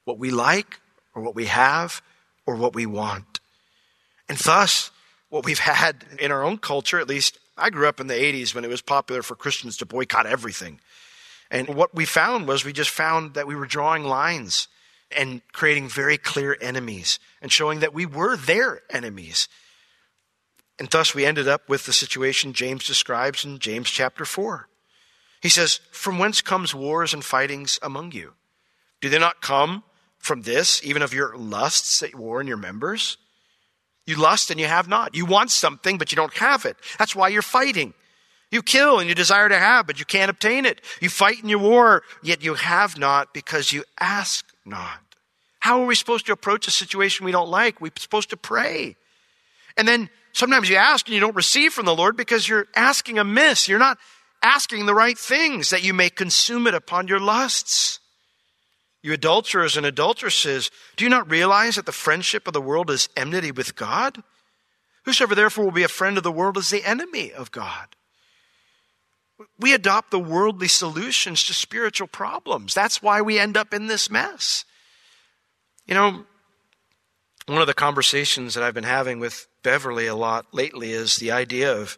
what 0.05 0.19
we 0.19 0.31
like 0.31 0.79
or 1.13 1.21
what 1.21 1.35
we 1.35 1.45
have 1.45 2.01
or 2.45 2.55
what 2.55 2.73
we 2.73 2.85
want. 2.85 3.39
And 4.29 4.37
thus, 4.37 4.91
what 5.29 5.43
we've 5.43 5.59
had 5.59 6.05
in 6.19 6.31
our 6.31 6.43
own 6.43 6.57
culture, 6.57 6.99
at 6.99 7.09
least 7.09 7.37
I 7.57 7.69
grew 7.71 7.87
up 7.87 7.99
in 7.99 8.07
the 8.07 8.13
80s 8.13 8.55
when 8.55 8.63
it 8.63 8.69
was 8.69 8.81
popular 8.81 9.23
for 9.23 9.35
Christians 9.35 9.77
to 9.77 9.85
boycott 9.85 10.25
everything. 10.25 10.79
And 11.51 11.67
what 11.69 11.93
we 11.95 12.05
found 12.05 12.47
was 12.47 12.63
we 12.63 12.71
just 12.71 12.91
found 12.91 13.33
that 13.33 13.47
we 13.47 13.55
were 13.55 13.65
drawing 13.65 14.03
lines 14.03 14.67
and 15.11 15.41
creating 15.51 15.89
very 15.89 16.17
clear 16.17 16.55
enemies 16.61 17.19
and 17.41 17.51
showing 17.51 17.79
that 17.79 17.93
we 17.93 18.05
were 18.05 18.37
their 18.37 18.83
enemies. 18.91 19.49
And 20.77 20.87
thus 20.89 21.15
we 21.15 21.25
ended 21.25 21.47
up 21.47 21.67
with 21.67 21.85
the 21.85 21.93
situation 21.93 22.53
James 22.53 22.85
describes 22.85 23.43
in 23.43 23.59
James 23.59 23.89
chapter 23.89 24.25
4. 24.25 24.69
He 25.41 25.49
says, 25.49 25.79
From 25.91 26.19
whence 26.19 26.41
comes 26.41 26.75
wars 26.75 27.13
and 27.13 27.25
fightings 27.25 27.79
among 27.81 28.11
you? 28.11 28.33
Do 29.01 29.09
they 29.09 29.19
not 29.19 29.41
come 29.41 29.83
from 30.19 30.43
this, 30.43 30.83
even 30.83 31.01
of 31.01 31.13
your 31.13 31.35
lusts 31.35 31.99
that 32.01 32.13
war 32.13 32.39
in 32.39 32.47
your 32.47 32.57
members? 32.57 33.17
You 34.09 34.15
lust 34.15 34.49
and 34.49 34.59
you 34.59 34.65
have 34.65 34.87
not. 34.87 35.13
You 35.13 35.25
want 35.25 35.51
something, 35.51 35.99
but 35.99 36.11
you 36.11 36.15
don't 36.15 36.33
have 36.33 36.65
it. 36.65 36.75
That's 36.97 37.15
why 37.15 37.27
you're 37.27 37.43
fighting. 37.43 37.93
You 38.49 38.63
kill 38.63 38.97
and 38.97 39.07
you 39.07 39.13
desire 39.13 39.47
to 39.47 39.59
have, 39.59 39.85
but 39.85 39.99
you 39.99 40.05
can't 40.05 40.31
obtain 40.31 40.65
it. 40.65 40.81
You 40.99 41.09
fight 41.09 41.41
and 41.41 41.49
you 41.51 41.59
war, 41.59 42.01
yet 42.23 42.43
you 42.43 42.55
have 42.55 42.97
not 42.97 43.35
because 43.35 43.71
you 43.71 43.83
ask 43.99 44.43
not. 44.65 44.99
How 45.59 45.79
are 45.79 45.85
we 45.85 45.93
supposed 45.93 46.25
to 46.25 46.31
approach 46.31 46.67
a 46.67 46.71
situation 46.71 47.23
we 47.23 47.31
don't 47.31 47.51
like? 47.51 47.79
We're 47.79 47.91
supposed 47.99 48.31
to 48.31 48.37
pray. 48.37 48.95
And 49.77 49.87
then 49.87 50.09
sometimes 50.33 50.69
you 50.69 50.77
ask 50.77 51.05
and 51.05 51.13
you 51.13 51.19
don't 51.19 51.35
receive 51.35 51.73
from 51.73 51.85
the 51.85 51.95
Lord 51.95 52.17
because 52.17 52.49
you're 52.49 52.65
asking 52.75 53.19
amiss. 53.19 53.67
You're 53.67 53.77
not 53.77 53.99
asking 54.41 54.87
the 54.87 54.95
right 54.95 55.19
things 55.19 55.69
that 55.69 55.83
you 55.83 55.93
may 55.93 56.09
consume 56.09 56.65
it 56.65 56.73
upon 56.73 57.07
your 57.07 57.19
lusts. 57.19 57.99
You 59.01 59.13
adulterers 59.13 59.77
and 59.77 59.85
adulteresses, 59.85 60.71
do 60.97 61.05
you 61.05 61.09
not 61.09 61.29
realize 61.29 61.75
that 61.75 61.85
the 61.85 61.91
friendship 61.91 62.47
of 62.47 62.53
the 62.53 62.61
world 62.61 62.89
is 62.89 63.07
enmity 63.15 63.51
with 63.51 63.75
God? 63.75 64.23
Whosoever 65.05 65.35
therefore 65.35 65.65
will 65.65 65.71
be 65.71 65.83
a 65.83 65.87
friend 65.87 66.17
of 66.17 66.23
the 66.23 66.31
world 66.31 66.57
is 66.57 66.69
the 66.69 66.83
enemy 66.83 67.31
of 67.31 67.51
God. 67.51 67.87
We 69.57 69.73
adopt 69.73 70.11
the 70.11 70.19
worldly 70.19 70.67
solutions 70.67 71.45
to 71.45 71.53
spiritual 71.53 72.07
problems. 72.07 72.73
That's 72.73 73.01
why 73.01 73.21
we 73.21 73.39
end 73.39 73.55
up 73.55 73.73
in 73.73 73.87
this 73.87 74.09
mess. 74.09 74.65
You 75.85 75.93
know, 75.93 76.25
one 77.45 77.61
of 77.61 77.67
the 77.67 77.73
conversations 77.73 78.53
that 78.53 78.63
I've 78.63 78.73
been 78.73 78.83
having 78.83 79.19
with 79.19 79.47
Beverly 79.63 80.07
a 80.07 80.15
lot 80.15 80.47
lately 80.53 80.91
is 80.91 81.15
the 81.15 81.31
idea 81.31 81.73
of 81.73 81.97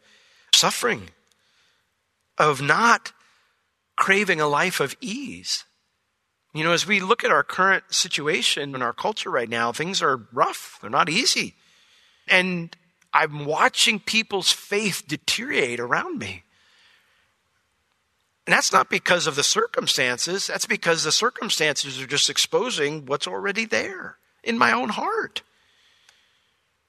suffering, 0.53 1.09
of 2.37 2.61
not 2.61 3.11
craving 3.97 4.39
a 4.39 4.47
life 4.47 4.79
of 4.79 4.95
ease. 5.01 5.65
You 6.53 6.63
know, 6.63 6.73
as 6.73 6.85
we 6.85 6.99
look 6.99 7.23
at 7.23 7.31
our 7.31 7.43
current 7.43 7.85
situation 7.93 8.75
in 8.75 8.81
our 8.81 8.93
culture 8.93 9.29
right 9.29 9.49
now, 9.49 9.71
things 9.71 10.01
are 10.01 10.27
rough. 10.33 10.77
They're 10.81 10.89
not 10.89 11.09
easy. 11.09 11.55
And 12.27 12.75
I'm 13.13 13.45
watching 13.45 13.99
people's 13.99 14.51
faith 14.51 15.03
deteriorate 15.07 15.79
around 15.79 16.19
me. 16.19 16.43
And 18.45 18.53
that's 18.53 18.73
not 18.73 18.89
because 18.89 19.27
of 19.27 19.35
the 19.35 19.43
circumstances, 19.43 20.47
that's 20.47 20.65
because 20.65 21.03
the 21.03 21.11
circumstances 21.11 22.01
are 22.01 22.07
just 22.07 22.29
exposing 22.29 23.05
what's 23.05 23.27
already 23.27 23.65
there 23.65 24.17
in 24.43 24.57
my 24.57 24.71
own 24.71 24.89
heart. 24.89 25.43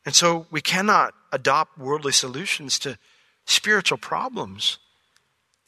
And 0.05 0.15
so 0.15 0.47
we 0.51 0.61
cannot 0.61 1.15
adopt 1.31 1.79
worldly 1.79 2.13
solutions 2.13 2.79
to 2.81 2.99
spiritual 3.45 3.99
problems. 3.99 4.79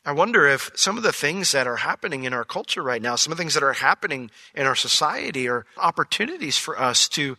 I 0.07 0.13
wonder 0.13 0.47
if 0.47 0.71
some 0.75 0.99
of 0.99 1.03
the 1.03 1.13
things 1.13 1.53
that 1.53 1.67
are 1.67 1.77
happening 1.77 2.25
in 2.25 2.35
our 2.35 2.45
culture 2.45 2.83
right 2.83 3.01
now, 3.01 3.17
some 3.17 3.33
of 3.33 3.39
the 3.39 3.43
things 3.43 3.55
that 3.55 3.63
are 3.63 3.73
happening 3.73 4.31
in 4.55 4.67
our 4.67 4.75
society, 4.75 5.49
are 5.49 5.65
opportunities 5.79 6.59
for 6.59 6.79
us 6.79 7.09
to 7.11 7.39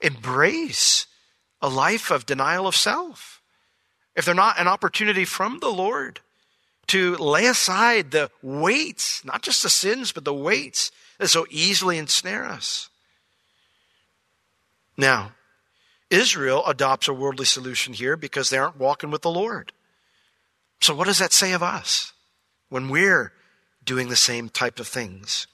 embrace 0.00 1.06
a 1.60 1.68
life 1.68 2.10
of 2.10 2.26
denial 2.26 2.68
of 2.68 2.76
self. 2.76 3.42
If 4.14 4.24
they're 4.24 4.34
not 4.34 4.60
an 4.60 4.68
opportunity 4.68 5.24
from 5.24 5.58
the 5.58 5.70
Lord 5.70 6.20
to 6.88 7.16
lay 7.16 7.46
aside 7.46 8.10
the 8.10 8.30
weights, 8.42 9.24
not 9.24 9.42
just 9.42 9.62
the 9.62 9.70
sins, 9.70 10.12
but 10.12 10.24
the 10.24 10.34
weights 10.34 10.92
that 11.18 11.28
so 11.28 11.46
easily 11.50 11.98
ensnare 11.98 12.44
us. 12.44 12.90
Now, 14.96 15.32
Israel 16.10 16.64
adopts 16.66 17.08
a 17.08 17.12
worldly 17.12 17.46
solution 17.46 17.92
here 17.92 18.16
because 18.16 18.50
they 18.50 18.58
aren't 18.58 18.78
walking 18.78 19.10
with 19.10 19.22
the 19.22 19.30
Lord. 19.30 19.72
So, 20.80 20.94
what 20.94 21.06
does 21.06 21.18
that 21.18 21.32
say 21.32 21.52
of 21.52 21.62
us 21.62 22.12
when 22.68 22.88
we're 22.88 23.32
doing 23.84 24.08
the 24.08 24.16
same 24.16 24.48
type 24.48 24.78
of 24.78 24.88
things? 24.88 25.46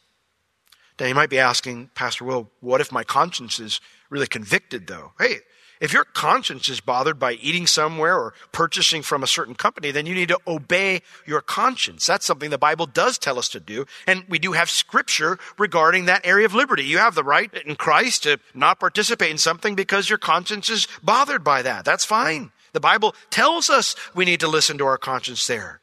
Now, 0.99 1.07
you 1.07 1.15
might 1.15 1.31
be 1.31 1.39
asking, 1.39 1.91
Pastor 1.95 2.25
Will, 2.25 2.51
what 2.61 2.81
if 2.81 2.93
my 2.93 3.05
conscience 3.05 3.59
is 3.59 3.81
really 4.11 4.27
convicted, 4.27 4.87
though? 4.87 5.13
Hey, 5.19 5.39
if 5.81 5.95
your 5.95 6.05
conscience 6.05 6.69
is 6.69 6.81
bothered 6.81 7.19
by 7.19 7.33
eating 7.33 7.67
somewhere 7.67 8.19
or 8.19 8.35
purchasing 8.53 9.01
from 9.01 9.23
a 9.23 9.27
certain 9.27 9.55
company, 9.55 9.91
then 9.91 10.05
you 10.05 10.15
need 10.15 10.29
to 10.29 10.39
obey 10.47 11.01
your 11.27 11.41
conscience. 11.41 12.05
That's 12.07 12.27
something 12.27 12.51
the 12.51 12.59
Bible 12.59 12.85
does 12.85 13.17
tell 13.17 13.39
us 13.39 13.49
to 13.51 13.61
do. 13.61 13.87
And 14.07 14.25
we 14.29 14.39
do 14.39 14.53
have 14.53 14.69
scripture 14.69 15.39
regarding 15.59 16.05
that 16.05 16.27
area 16.27 16.45
of 16.45 16.55
liberty. 16.55 16.85
You 16.85 16.99
have 16.99 17.15
the 17.15 17.25
right 17.25 17.51
in 17.65 17.77
Christ 17.77 18.25
to 18.25 18.39
not 18.53 18.79
participate 18.79 19.31
in 19.31 19.39
something 19.39 19.75
because 19.75 20.11
your 20.11 20.19
conscience 20.19 20.69
is 20.69 20.87
bothered 21.03 21.43
by 21.43 21.63
that. 21.63 21.87
That's 21.87 22.05
fine. 22.05 22.53
The 22.73 22.81
Bible 22.81 23.15
tells 23.31 23.71
us 23.71 23.97
we 24.15 24.25
need 24.25 24.41
to 24.41 24.49
listen 24.49 24.79
to 24.79 24.87
our 24.87 24.99
conscience 24.99 25.47
there. 25.47 25.81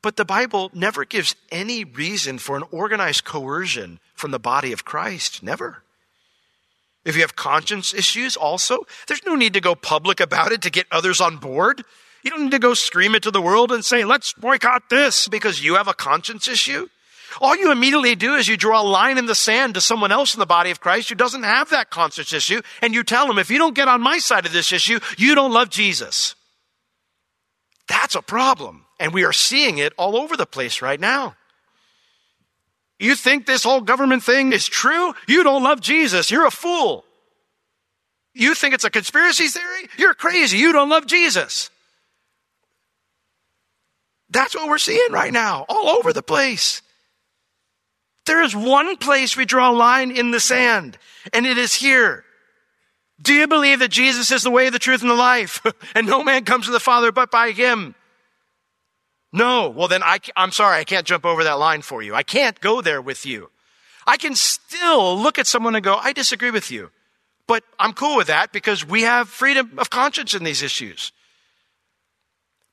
But 0.00 0.16
the 0.16 0.24
Bible 0.24 0.70
never 0.72 1.04
gives 1.04 1.34
any 1.50 1.84
reason 1.84 2.38
for 2.38 2.56
an 2.56 2.64
organized 2.70 3.24
coercion 3.24 3.98
from 4.14 4.30
the 4.30 4.38
body 4.38 4.72
of 4.72 4.84
Christ. 4.84 5.42
Never. 5.42 5.82
If 7.04 7.14
you 7.14 7.22
have 7.22 7.36
conscience 7.36 7.94
issues 7.94 8.36
also, 8.36 8.86
there's 9.06 9.24
no 9.24 9.34
need 9.34 9.54
to 9.54 9.60
go 9.60 9.74
public 9.74 10.20
about 10.20 10.52
it 10.52 10.62
to 10.62 10.70
get 10.70 10.86
others 10.90 11.20
on 11.20 11.38
board. 11.38 11.82
You 12.22 12.30
don't 12.30 12.44
need 12.44 12.50
to 12.52 12.58
go 12.58 12.74
scream 12.74 13.14
it 13.14 13.22
to 13.22 13.30
the 13.30 13.40
world 13.40 13.72
and 13.72 13.84
say, 13.84 14.04
let's 14.04 14.32
boycott 14.34 14.90
this 14.90 15.28
because 15.28 15.62
you 15.62 15.76
have 15.76 15.88
a 15.88 15.94
conscience 15.94 16.48
issue. 16.48 16.88
All 17.40 17.56
you 17.56 17.70
immediately 17.70 18.14
do 18.14 18.34
is 18.34 18.48
you 18.48 18.56
draw 18.56 18.80
a 18.80 18.82
line 18.82 19.18
in 19.18 19.26
the 19.26 19.34
sand 19.34 19.74
to 19.74 19.80
someone 19.80 20.12
else 20.12 20.34
in 20.34 20.40
the 20.40 20.46
body 20.46 20.70
of 20.70 20.80
Christ 20.80 21.08
who 21.08 21.14
doesn't 21.14 21.42
have 21.42 21.70
that 21.70 21.90
conscience 21.90 22.32
issue, 22.32 22.62
and 22.82 22.94
you 22.94 23.02
tell 23.02 23.26
them, 23.26 23.38
if 23.38 23.50
you 23.50 23.58
don't 23.58 23.74
get 23.74 23.88
on 23.88 24.00
my 24.00 24.18
side 24.18 24.46
of 24.46 24.52
this 24.52 24.72
issue, 24.72 24.98
you 25.16 25.34
don't 25.34 25.52
love 25.52 25.70
Jesus. 25.70 26.34
That's 27.88 28.14
a 28.14 28.22
problem. 28.22 28.84
And 29.00 29.14
we 29.14 29.24
are 29.24 29.32
seeing 29.32 29.78
it 29.78 29.92
all 29.96 30.16
over 30.16 30.36
the 30.36 30.46
place 30.46 30.82
right 30.82 30.98
now. 30.98 31.36
You 32.98 33.14
think 33.14 33.46
this 33.46 33.62
whole 33.62 33.80
government 33.80 34.24
thing 34.24 34.52
is 34.52 34.66
true? 34.66 35.14
You 35.26 35.44
don't 35.44 35.62
love 35.62 35.80
Jesus. 35.80 36.30
You're 36.30 36.46
a 36.46 36.50
fool. 36.50 37.04
You 38.34 38.54
think 38.54 38.74
it's 38.74 38.84
a 38.84 38.90
conspiracy 38.90 39.48
theory? 39.48 39.88
You're 39.96 40.14
crazy. 40.14 40.58
You 40.58 40.72
don't 40.72 40.88
love 40.88 41.06
Jesus. 41.06 41.70
That's 44.30 44.54
what 44.54 44.68
we're 44.68 44.78
seeing 44.78 45.12
right 45.12 45.32
now, 45.32 45.64
all 45.68 45.88
over 45.88 46.12
the 46.12 46.22
place. 46.22 46.82
There 48.28 48.42
is 48.42 48.54
one 48.54 48.98
place 48.98 49.36
we 49.36 49.46
draw 49.46 49.70
a 49.70 49.72
line 49.72 50.10
in 50.10 50.32
the 50.32 50.38
sand, 50.38 50.98
and 51.32 51.46
it 51.46 51.56
is 51.56 51.74
here. 51.74 52.24
Do 53.20 53.32
you 53.32 53.48
believe 53.48 53.78
that 53.78 53.90
Jesus 53.90 54.30
is 54.30 54.42
the 54.42 54.50
way, 54.50 54.68
the 54.68 54.78
truth, 54.78 55.00
and 55.00 55.10
the 55.10 55.14
life? 55.14 55.64
and 55.94 56.06
no 56.06 56.22
man 56.22 56.44
comes 56.44 56.66
to 56.66 56.70
the 56.70 56.78
Father 56.78 57.10
but 57.10 57.30
by 57.30 57.52
him. 57.52 57.94
No. 59.32 59.70
Well, 59.70 59.88
then 59.88 60.02
I, 60.02 60.18
I'm 60.36 60.52
sorry, 60.52 60.78
I 60.78 60.84
can't 60.84 61.06
jump 61.06 61.24
over 61.24 61.42
that 61.42 61.58
line 61.58 61.80
for 61.80 62.02
you. 62.02 62.14
I 62.14 62.22
can't 62.22 62.60
go 62.60 62.82
there 62.82 63.00
with 63.00 63.24
you. 63.24 63.50
I 64.06 64.18
can 64.18 64.34
still 64.34 65.18
look 65.18 65.38
at 65.38 65.46
someone 65.46 65.74
and 65.74 65.82
go, 65.82 65.94
I 65.94 66.12
disagree 66.12 66.50
with 66.50 66.70
you. 66.70 66.90
But 67.46 67.64
I'm 67.78 67.94
cool 67.94 68.16
with 68.18 68.26
that 68.26 68.52
because 68.52 68.86
we 68.86 69.02
have 69.02 69.30
freedom 69.30 69.78
of 69.78 69.88
conscience 69.88 70.34
in 70.34 70.44
these 70.44 70.62
issues. 70.62 71.12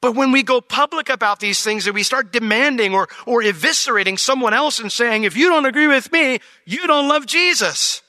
But 0.06 0.14
when 0.14 0.32
we 0.32 0.44
go 0.44 0.62
public 0.62 1.10
about 1.10 1.40
these 1.40 1.64
things 1.64 1.88
and 1.88 1.96
we 1.96 2.04
start 2.04 2.32
demanding 2.32 2.94
or, 2.94 3.08
or 3.26 3.42
eviscerating 3.42 4.20
someone 4.20 4.54
else 4.54 4.78
and 4.78 4.92
saying, 4.92 5.24
if 5.24 5.36
you 5.36 5.50
don't 5.50 5.66
agree 5.66 5.88
with 5.88 6.12
me, 6.12 6.42
you 6.64 6.86
don't 6.86 7.10
love 7.10 7.26
Jesus, 7.26 8.04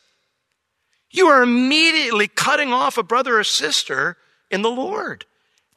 you 1.11 1.29
are 1.29 1.43
immediately 1.43 2.29
cutting 2.29 2.71
off 2.71 2.99
a 2.99 3.03
brother 3.03 3.39
or 3.39 3.45
sister 3.45 4.19
in 4.51 4.61
the 4.61 4.71
Lord. 4.71 5.25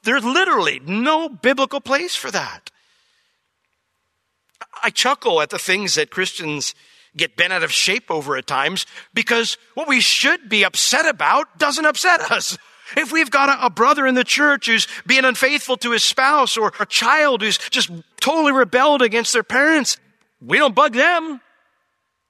There's 0.04 0.26
literally 0.26 0.82
no 0.82 1.30
biblical 1.30 1.80
place 1.80 2.18
for 2.18 2.30
that. 2.32 2.70
I 4.84 4.90
chuckle 4.90 5.40
at 5.40 5.52
the 5.52 5.58
things 5.58 5.96
that 5.96 6.12
Christians 6.12 6.76
get 7.16 7.38
bent 7.38 7.54
out 7.54 7.64
of 7.64 7.72
shape 7.72 8.12
over 8.12 8.36
at 8.36 8.46
times 8.46 8.86
because 9.14 9.58
what 9.74 9.88
we 9.88 10.02
should 10.02 10.50
be 10.50 10.66
upset 10.66 11.06
about 11.06 11.58
doesn't 11.58 11.86
upset 11.86 12.30
us. 12.30 12.58
If 12.98 13.12
we've 13.12 13.30
got 13.30 13.50
a, 13.50 13.66
a, 13.66 13.70
brother 13.70 14.08
in 14.08 14.16
the 14.16 14.24
church 14.24 14.68
who's 14.68 14.88
being 15.06 15.26
unfaithful 15.26 15.78
to 15.78 15.92
his 15.92 16.04
spouse 16.04 16.58
or 16.58 16.72
a 16.80 16.86
child 16.86 17.42
who's 17.42 17.58
just 17.58 17.92
totally 18.20 18.52
rebelled 18.52 19.02
against 19.02 19.34
their 19.34 19.44
parents, 19.44 19.98
we 20.42 20.58
don't 20.58 20.76
bug 20.76 20.94
them. 20.94 21.42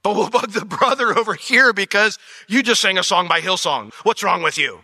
But 0.01 0.16
we'll 0.16 0.30
bug 0.30 0.51
the 0.51 0.66
brother 0.66 1.18
over 1.18 1.34
here 1.34 1.74
because 1.74 2.18
you 2.48 2.63
just 2.63 2.82
sang 2.82 2.98
a 2.98 3.04
song 3.04 3.28
by 3.28 3.42
Hillsong. 3.42 3.94
What's 4.04 4.24
wrong 4.24 4.42
with 4.42 4.58
you? 4.58 4.80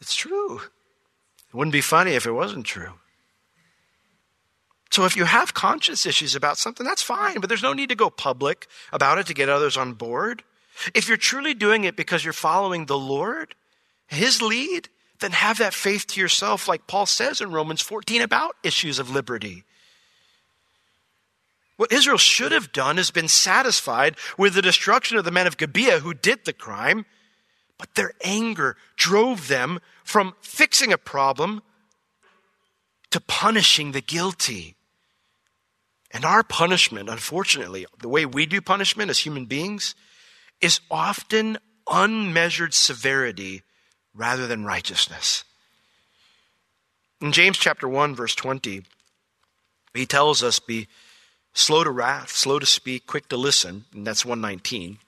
It's 0.00 0.14
true. 0.14 0.58
It 0.58 1.54
wouldn't 1.54 1.72
be 1.72 1.82
funny 1.82 2.12
if 2.12 2.26
it 2.26 2.32
wasn't 2.32 2.64
true. 2.64 2.94
So 4.90 5.04
if 5.04 5.16
you 5.16 5.24
have 5.24 5.54
conscience 5.54 6.04
issues 6.04 6.34
about 6.34 6.58
something, 6.58 6.84
that's 6.84 7.02
fine, 7.02 7.40
but 7.40 7.48
there's 7.48 7.62
no 7.62 7.72
need 7.72 7.88
to 7.88 7.94
go 7.94 8.10
public 8.10 8.66
about 8.92 9.18
it 9.18 9.26
to 9.26 9.34
get 9.34 9.48
others 9.48 9.76
on 9.76 9.94
board. 9.94 10.42
If 10.94 11.08
you're 11.08 11.16
truly 11.16 11.54
doing 11.54 11.84
it 11.84 11.96
because 11.96 12.24
you're 12.24 12.32
following 12.32 12.86
the 12.86 12.98
Lord, 12.98 13.54
His 14.12 14.42
lead, 14.42 14.88
then 15.20 15.32
have 15.32 15.58
that 15.58 15.74
faith 15.74 16.06
to 16.08 16.20
yourself, 16.20 16.68
like 16.68 16.86
Paul 16.86 17.06
says 17.06 17.40
in 17.40 17.52
Romans 17.52 17.80
14 17.80 18.22
about 18.22 18.56
issues 18.62 18.98
of 18.98 19.10
liberty. 19.10 19.64
What 21.76 21.92
Israel 21.92 22.18
should 22.18 22.52
have 22.52 22.72
done 22.72 22.98
is 22.98 23.10
been 23.10 23.28
satisfied 23.28 24.16
with 24.36 24.54
the 24.54 24.62
destruction 24.62 25.16
of 25.16 25.24
the 25.24 25.30
men 25.30 25.46
of 25.46 25.56
Gibeah 25.56 26.00
who 26.00 26.14
did 26.14 26.44
the 26.44 26.52
crime 26.52 27.06
but 27.82 27.96
their 27.96 28.12
anger 28.22 28.76
drove 28.94 29.48
them 29.48 29.80
from 30.04 30.36
fixing 30.40 30.92
a 30.92 30.96
problem 30.96 31.62
to 33.10 33.20
punishing 33.20 33.90
the 33.90 34.00
guilty. 34.00 34.76
And 36.12 36.24
our 36.24 36.44
punishment, 36.44 37.08
unfortunately, 37.08 37.86
the 38.00 38.08
way 38.08 38.24
we 38.24 38.46
do 38.46 38.60
punishment 38.60 39.10
as 39.10 39.18
human 39.18 39.46
beings, 39.46 39.96
is 40.60 40.78
often 40.92 41.58
unmeasured 41.90 42.72
severity 42.72 43.62
rather 44.14 44.46
than 44.46 44.64
righteousness. 44.64 45.44
In 47.20 47.32
James 47.32 47.58
chapter 47.58 47.88
1 47.88 48.14
verse 48.14 48.34
20, 48.34 48.82
He 49.94 50.06
tells 50.06 50.42
us 50.42 50.58
be 50.58 50.88
slow 51.52 51.84
to 51.84 51.90
wrath, 51.90 52.30
slow 52.30 52.58
to 52.58 52.66
speak, 52.66 53.06
quick 53.06 53.28
to 53.28 53.36
listen, 53.36 53.84
and 53.92 54.06
that's 54.06 54.24
119. 54.24 54.98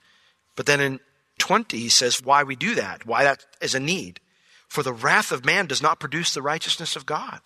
But 0.56 0.66
then 0.66 0.80
in 0.80 1.00
20, 1.38 1.78
he 1.78 1.88
says 1.88 2.22
why 2.22 2.42
we 2.42 2.56
do 2.56 2.74
that, 2.76 3.06
why 3.06 3.24
that 3.24 3.44
is 3.60 3.74
a 3.74 3.80
need. 3.80 4.20
For 4.68 4.82
the 4.82 4.92
wrath 4.92 5.32
of 5.32 5.44
man 5.44 5.66
does 5.66 5.82
not 5.82 6.00
produce 6.00 6.34
the 6.34 6.42
righteousness 6.42 6.96
of 6.96 7.06
God. 7.06 7.40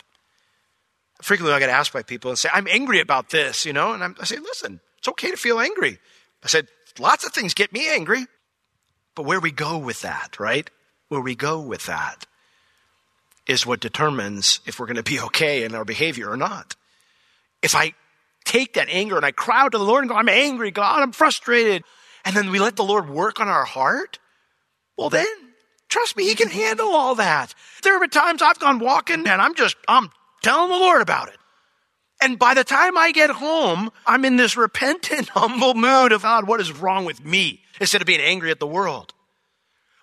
Frequently, 1.21 1.53
I 1.53 1.59
get 1.59 1.69
asked 1.69 1.91
by 1.91 2.03
people 2.03 2.31
and 2.31 2.39
say, 2.39 2.49
I'm 2.53 2.67
angry 2.67 3.01
about 3.01 3.29
this, 3.29 3.65
you 3.65 3.73
know, 3.73 3.93
and 3.93 4.03
I'm, 4.03 4.15
I 4.21 4.25
say, 4.25 4.37
listen, 4.37 4.79
it's 4.97 5.07
okay 5.09 5.31
to 5.31 5.37
feel 5.37 5.59
angry. 5.59 5.99
I 6.43 6.47
said, 6.47 6.67
lots 6.97 7.25
of 7.25 7.33
things 7.33 7.53
get 7.53 7.73
me 7.73 7.89
angry, 7.89 8.25
but 9.15 9.23
where 9.23 9.39
we 9.39 9.51
go 9.51 9.77
with 9.77 10.01
that, 10.01 10.39
right? 10.39 10.69
Where 11.09 11.21
we 11.21 11.35
go 11.35 11.59
with 11.59 11.85
that 11.87 12.25
is 13.47 13.65
what 13.65 13.79
determines 13.79 14.61
if 14.65 14.79
we're 14.79 14.85
going 14.85 14.95
to 14.95 15.03
be 15.03 15.19
okay 15.19 15.63
in 15.63 15.73
our 15.73 15.83
behavior 15.83 16.29
or 16.29 16.37
not. 16.37 16.75
If 17.61 17.75
I 17.75 17.93
take 18.45 18.75
that 18.75 18.89
anger 18.89 19.17
and 19.17 19.25
I 19.25 19.31
cry 19.31 19.61
out 19.61 19.71
to 19.71 19.77
the 19.77 19.83
Lord 19.83 20.03
and 20.03 20.09
go, 20.09 20.15
I'm 20.15 20.29
angry, 20.29 20.71
God, 20.71 21.01
I'm 21.01 21.11
frustrated, 21.11 21.83
and 22.23 22.35
then 22.35 22.51
we 22.51 22.59
let 22.59 22.75
the 22.75 22.83
Lord 22.83 23.09
work 23.09 23.39
on 23.39 23.47
our 23.47 23.65
heart, 23.65 24.19
well, 24.97 25.09
then, 25.09 25.25
trust 25.87 26.15
me, 26.15 26.25
He 26.25 26.35
can 26.35 26.49
handle 26.49 26.89
all 26.89 27.15
that. 27.15 27.55
There 27.81 27.93
have 27.93 28.01
been 28.01 28.09
times 28.11 28.41
I've 28.41 28.59
gone 28.59 28.79
walking 28.79 29.27
and 29.27 29.41
I'm 29.41 29.55
just, 29.55 29.77
I'm 29.87 30.11
telling 30.43 30.69
the 30.69 30.77
Lord 30.77 31.01
about 31.01 31.29
it. 31.29 31.37
And 32.21 32.37
by 32.37 32.53
the 32.53 32.63
time 32.63 32.97
I 32.97 33.11
get 33.11 33.29
home, 33.29 33.91
I'm 34.05 34.25
in 34.25 34.35
this 34.35 34.57
repentant, 34.57 35.29
humble 35.33 35.73
mood 35.73 36.11
of 36.11 36.21
God, 36.21 36.47
what 36.47 36.61
is 36.61 36.71
wrong 36.71 37.05
with 37.05 37.23
me? 37.23 37.61
Instead 37.79 38.01
of 38.01 38.07
being 38.07 38.21
angry 38.21 38.51
at 38.51 38.59
the 38.59 38.67
world. 38.67 39.13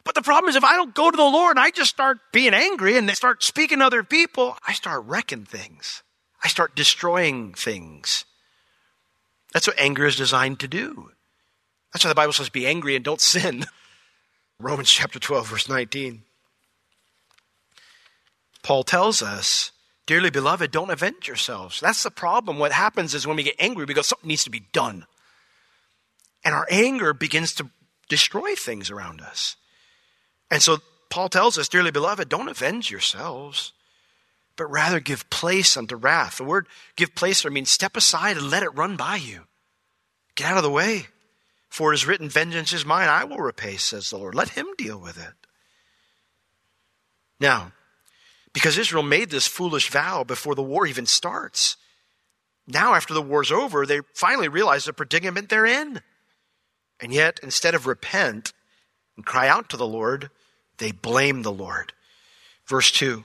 But 0.06 0.14
the 0.14 0.22
problem 0.22 0.48
is 0.48 0.54
if 0.54 0.62
I 0.62 0.76
don't 0.76 0.94
go 0.94 1.10
to 1.10 1.16
the 1.16 1.24
Lord 1.24 1.56
and 1.56 1.64
I 1.64 1.70
just 1.70 1.90
start 1.90 2.18
being 2.32 2.54
angry 2.54 2.96
and 2.96 3.10
start 3.10 3.42
speaking 3.42 3.80
to 3.80 3.86
other 3.86 4.04
people, 4.04 4.56
I 4.64 4.72
start 4.72 5.04
wrecking 5.04 5.44
things. 5.44 6.04
I 6.44 6.46
start 6.46 6.76
destroying 6.76 7.54
things. 7.54 8.24
That's 9.52 9.66
what 9.66 9.80
anger 9.80 10.06
is 10.06 10.14
designed 10.14 10.60
to 10.60 10.68
do. 10.68 11.10
That's 11.92 12.04
why 12.04 12.10
the 12.10 12.14
Bible 12.14 12.32
says, 12.32 12.48
be 12.50 12.68
angry 12.68 12.94
and 12.94 13.04
don't 13.04 13.20
sin. 13.20 13.64
Romans 14.60 14.92
chapter 14.92 15.18
12, 15.18 15.48
verse 15.48 15.68
19. 15.68 16.22
Paul 18.62 18.84
tells 18.84 19.22
us, 19.22 19.72
dearly 20.06 20.30
beloved, 20.30 20.70
don't 20.70 20.90
avenge 20.90 21.26
yourselves. 21.26 21.80
That's 21.80 22.04
the 22.04 22.12
problem. 22.12 22.60
What 22.60 22.70
happens 22.70 23.12
is 23.12 23.26
when 23.26 23.36
we 23.36 23.42
get 23.42 23.56
angry, 23.58 23.86
because 23.86 24.06
something 24.06 24.28
needs 24.28 24.44
to 24.44 24.50
be 24.50 24.66
done. 24.72 25.04
And 26.44 26.54
our 26.54 26.68
anger 26.70 27.12
begins 27.12 27.54
to 27.54 27.70
destroy 28.08 28.54
things 28.54 28.88
around 28.88 29.20
us. 29.20 29.56
And 30.50 30.62
so 30.62 30.78
Paul 31.10 31.28
tells 31.28 31.58
us, 31.58 31.68
dearly 31.68 31.90
beloved, 31.90 32.28
don't 32.28 32.48
avenge 32.48 32.90
yourselves, 32.90 33.72
but 34.56 34.70
rather 34.70 35.00
give 35.00 35.28
place 35.30 35.76
unto 35.76 35.96
wrath. 35.96 36.38
The 36.38 36.44
word 36.44 36.66
give 36.96 37.14
place 37.14 37.42
there 37.42 37.50
means 37.50 37.70
step 37.70 37.96
aside 37.96 38.36
and 38.36 38.50
let 38.50 38.62
it 38.62 38.74
run 38.74 38.96
by 38.96 39.16
you. 39.16 39.42
Get 40.34 40.50
out 40.50 40.56
of 40.56 40.62
the 40.62 40.70
way. 40.70 41.06
For 41.68 41.92
it 41.92 41.96
is 41.96 42.06
written, 42.06 42.28
Vengeance 42.28 42.72
is 42.72 42.86
mine, 42.86 43.08
I 43.08 43.24
will 43.24 43.38
repay, 43.38 43.76
says 43.76 44.10
the 44.10 44.18
Lord. 44.18 44.34
Let 44.34 44.50
him 44.50 44.66
deal 44.78 44.98
with 44.98 45.18
it. 45.18 45.34
Now, 47.38 47.72
because 48.52 48.78
Israel 48.78 49.02
made 49.02 49.30
this 49.30 49.46
foolish 49.46 49.90
vow 49.90 50.24
before 50.24 50.54
the 50.54 50.62
war 50.62 50.86
even 50.86 51.04
starts, 51.04 51.76
now 52.66 52.94
after 52.94 53.12
the 53.12 53.22
war's 53.22 53.52
over, 53.52 53.84
they 53.84 54.00
finally 54.14 54.48
realize 54.48 54.84
the 54.84 54.92
predicament 54.92 55.48
they're 55.48 55.66
in. 55.66 56.00
And 56.98 57.12
yet, 57.12 57.38
instead 57.42 57.74
of 57.74 57.86
repent 57.86 58.52
and 59.16 59.24
cry 59.24 59.48
out 59.48 59.68
to 59.70 59.76
the 59.76 59.86
Lord, 59.86 60.30
they 60.78 60.92
blame 60.92 61.42
the 61.42 61.52
Lord. 61.52 61.92
Verse 62.66 62.90
2 62.90 63.24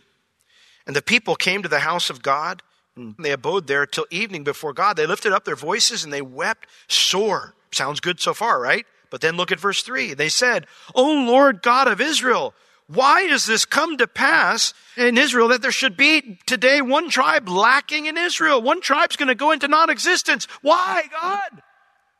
And 0.88 0.96
the 0.96 1.02
people 1.02 1.36
came 1.36 1.64
to 1.64 1.70
the 1.70 1.80
house 1.80 2.10
of 2.10 2.22
God, 2.22 2.62
and 2.96 3.16
they 3.20 3.32
abode 3.32 3.68
there 3.68 3.86
till 3.86 4.08
evening 4.10 4.44
before 4.44 4.74
God. 4.74 4.98
They 4.98 5.06
lifted 5.06 5.34
up 5.34 5.46
their 5.46 5.56
voices 5.56 6.04
and 6.04 6.12
they 6.12 6.22
wept 6.22 6.68
sore. 6.88 7.54
Sounds 7.72 8.00
good 8.00 8.20
so 8.20 8.34
far, 8.34 8.60
right? 8.60 8.86
But 9.10 9.22
then 9.22 9.38
look 9.38 9.52
at 9.52 9.60
verse 9.60 9.82
3. 9.84 10.14
They 10.14 10.30
said, 10.30 10.68
O 10.94 11.04
Lord 11.04 11.62
God 11.62 11.88
of 11.88 12.02
Israel, 12.02 12.54
why 12.88 13.28
does 13.28 13.46
this 13.46 13.66
come 13.66 13.98
to 13.98 14.08
pass 14.08 14.74
in 14.98 15.18
Israel 15.18 15.50
that 15.50 15.62
there 15.62 15.72
should 15.72 15.96
be 15.96 16.38
today 16.46 16.82
one 16.82 17.10
tribe 17.10 17.48
lacking 17.48 18.06
in 18.06 18.18
Israel? 18.18 18.62
One 18.62 18.82
tribe's 18.82 19.16
going 19.16 19.30
to 19.30 19.36
go 19.36 19.52
into 19.52 19.68
non 19.68 19.90
existence. 19.90 20.48
Why, 20.62 21.04
God? 21.22 21.62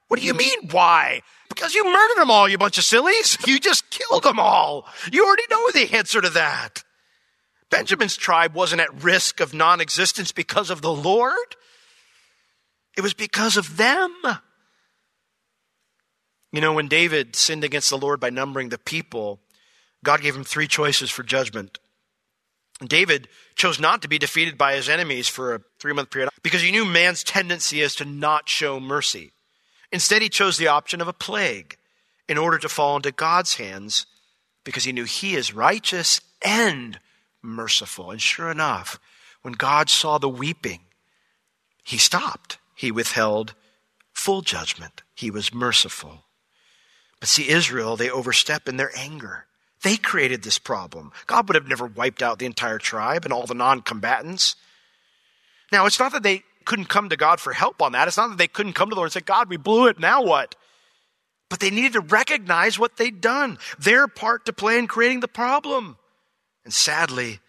What 0.08 0.20
do 0.20 0.26
you 0.26 0.34
mean, 0.34 0.70
why? 0.72 1.22
Because 1.54 1.76
you 1.76 1.84
murdered 1.84 2.18
them 2.18 2.32
all, 2.32 2.48
you 2.48 2.58
bunch 2.58 2.78
of 2.78 2.86
sillies. 2.86 3.38
You 3.46 3.60
just 3.60 3.90
killed 3.90 4.24
them 4.24 4.40
all. 4.40 4.86
You 5.12 5.26
already 5.26 5.44
know 5.50 5.70
the 5.72 5.94
answer 5.94 6.22
to 6.22 6.30
that. 6.30 6.84
Benjamin's 7.70 8.16
tribe 8.16 8.54
wasn't 8.54 8.82
at 8.82 9.04
risk 9.04 9.40
of 9.42 9.54
non 9.54 9.82
existence 9.82 10.32
because 10.32 10.70
of 10.70 10.82
the 10.82 10.94
Lord, 10.94 11.56
it 12.98 13.02
was 13.02 13.14
because 13.14 13.58
of 13.58 13.78
them. 13.78 14.14
You 16.52 16.62
know, 16.62 16.74
when 16.74 16.88
David 16.88 17.36
sinned 17.36 17.64
against 17.64 17.90
the 17.90 17.98
Lord 17.98 18.20
by 18.20 18.30
numbering 18.30 18.70
the 18.70 18.78
people, 18.78 19.40
God 20.04 20.22
gave 20.22 20.36
him 20.36 20.44
three 20.44 20.68
choices 20.68 21.10
for 21.10 21.24
judgment. 21.24 21.80
David 22.86 23.28
chose 23.56 23.80
not 23.80 24.02
to 24.02 24.10
be 24.10 24.18
defeated 24.18 24.58
by 24.58 24.76
his 24.76 24.90
enemies 24.90 25.28
for 25.28 25.56
a 25.56 25.62
three 25.80 25.94
month 25.94 26.12
period 26.12 26.30
because 26.44 26.62
he 26.62 26.72
knew 26.72 26.86
man's 26.86 27.24
tendency 27.24 27.82
is 27.82 27.96
to 27.96 28.06
not 28.06 28.50
show 28.50 28.80
mercy. 28.80 29.32
Instead, 29.92 30.22
he 30.22 30.30
chose 30.30 30.58
the 30.58 30.68
option 30.68 31.02
of 31.02 31.08
a 31.08 31.14
plague 31.14 31.78
in 32.28 32.38
order 32.38 32.58
to 32.58 32.70
fall 32.70 32.96
into 32.96 33.12
God's 33.12 33.56
hands 33.56 34.06
because 34.64 34.84
he 34.84 34.94
knew 34.94 35.04
he 35.04 35.36
is 35.36 35.54
righteous 35.54 36.22
and 36.44 37.00
merciful. 37.42 38.12
And 38.12 38.22
sure 38.22 38.50
enough, 38.50 39.00
when 39.42 39.54
God 39.54 39.90
saw 39.90 40.18
the 40.18 40.30
weeping, 40.30 40.82
he 41.84 41.98
stopped. 41.98 42.58
He 42.76 42.92
withheld 42.92 43.54
full 44.14 44.42
judgment. 44.42 45.04
He 45.14 45.32
was 45.32 45.54
merciful. 45.54 46.26
But 47.20 47.30
see, 47.30 47.50
Israel, 47.50 47.96
they 47.96 48.10
overstep 48.10 48.68
in 48.68 48.78
their 48.78 48.92
anger. 48.96 49.46
They 49.84 49.98
created 49.98 50.44
this 50.44 50.60
problem. 50.60 51.12
God 51.28 51.48
would 51.48 51.56
have 51.56 51.68
never 51.68 51.86
wiped 51.86 52.22
out 52.22 52.40
the 52.40 52.46
entire 52.46 52.78
tribe 52.78 53.26
and 53.26 53.34
all 53.34 53.46
the 53.46 53.54
non 53.54 53.82
combatants. 53.82 54.56
Now, 55.72 55.86
it's 55.86 56.00
not 56.00 56.12
that 56.12 56.24
they 56.24 56.44
couldn't 56.66 56.90
come 56.90 57.10
to 57.10 57.18
God 57.18 57.40
for 57.40 57.54
help 57.54 57.82
on 57.82 57.92
that. 57.92 58.08
It's 58.08 58.18
not 58.18 58.30
that 58.30 58.38
they 58.38 58.48
couldn't 58.48 58.74
come 58.74 58.90
to 58.90 58.96
the 58.96 58.98
Lord 58.98 59.08
and 59.08 59.14
say, 59.14 59.22
God, 59.22 59.50
we 59.50 59.58
blew 59.58 59.88
it. 59.88 60.00
Now 60.00 60.24
what? 60.24 60.56
But 61.50 61.60
they 61.60 61.70
needed 61.70 61.94
to 61.94 62.00
recognize 62.00 62.80
what 62.80 62.98
they'd 62.98 63.20
done, 63.20 63.58
their 63.78 64.08
part 64.08 64.46
to 64.46 64.54
play 64.54 64.78
in 64.80 64.88
creating 64.88 65.20
the 65.20 65.28
problem. 65.28 65.98
And 66.64 66.74
sadly, 66.74 67.40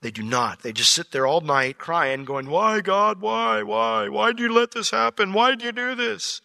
they 0.00 0.10
do 0.10 0.22
not. 0.22 0.62
They 0.62 0.72
just 0.72 0.92
sit 0.92 1.10
there 1.10 1.26
all 1.26 1.40
night 1.40 1.78
crying, 1.78 2.24
going, 2.24 2.48
Why, 2.48 2.80
God? 2.80 3.20
Why? 3.20 3.62
Why? 3.62 4.08
Why 4.08 4.28
did 4.28 4.40
you 4.40 4.52
let 4.52 4.70
this 4.70 4.90
happen? 4.90 5.32
Why 5.32 5.50
did 5.50 5.62
you 5.62 5.72
do 5.72 5.94
this? 5.94 6.40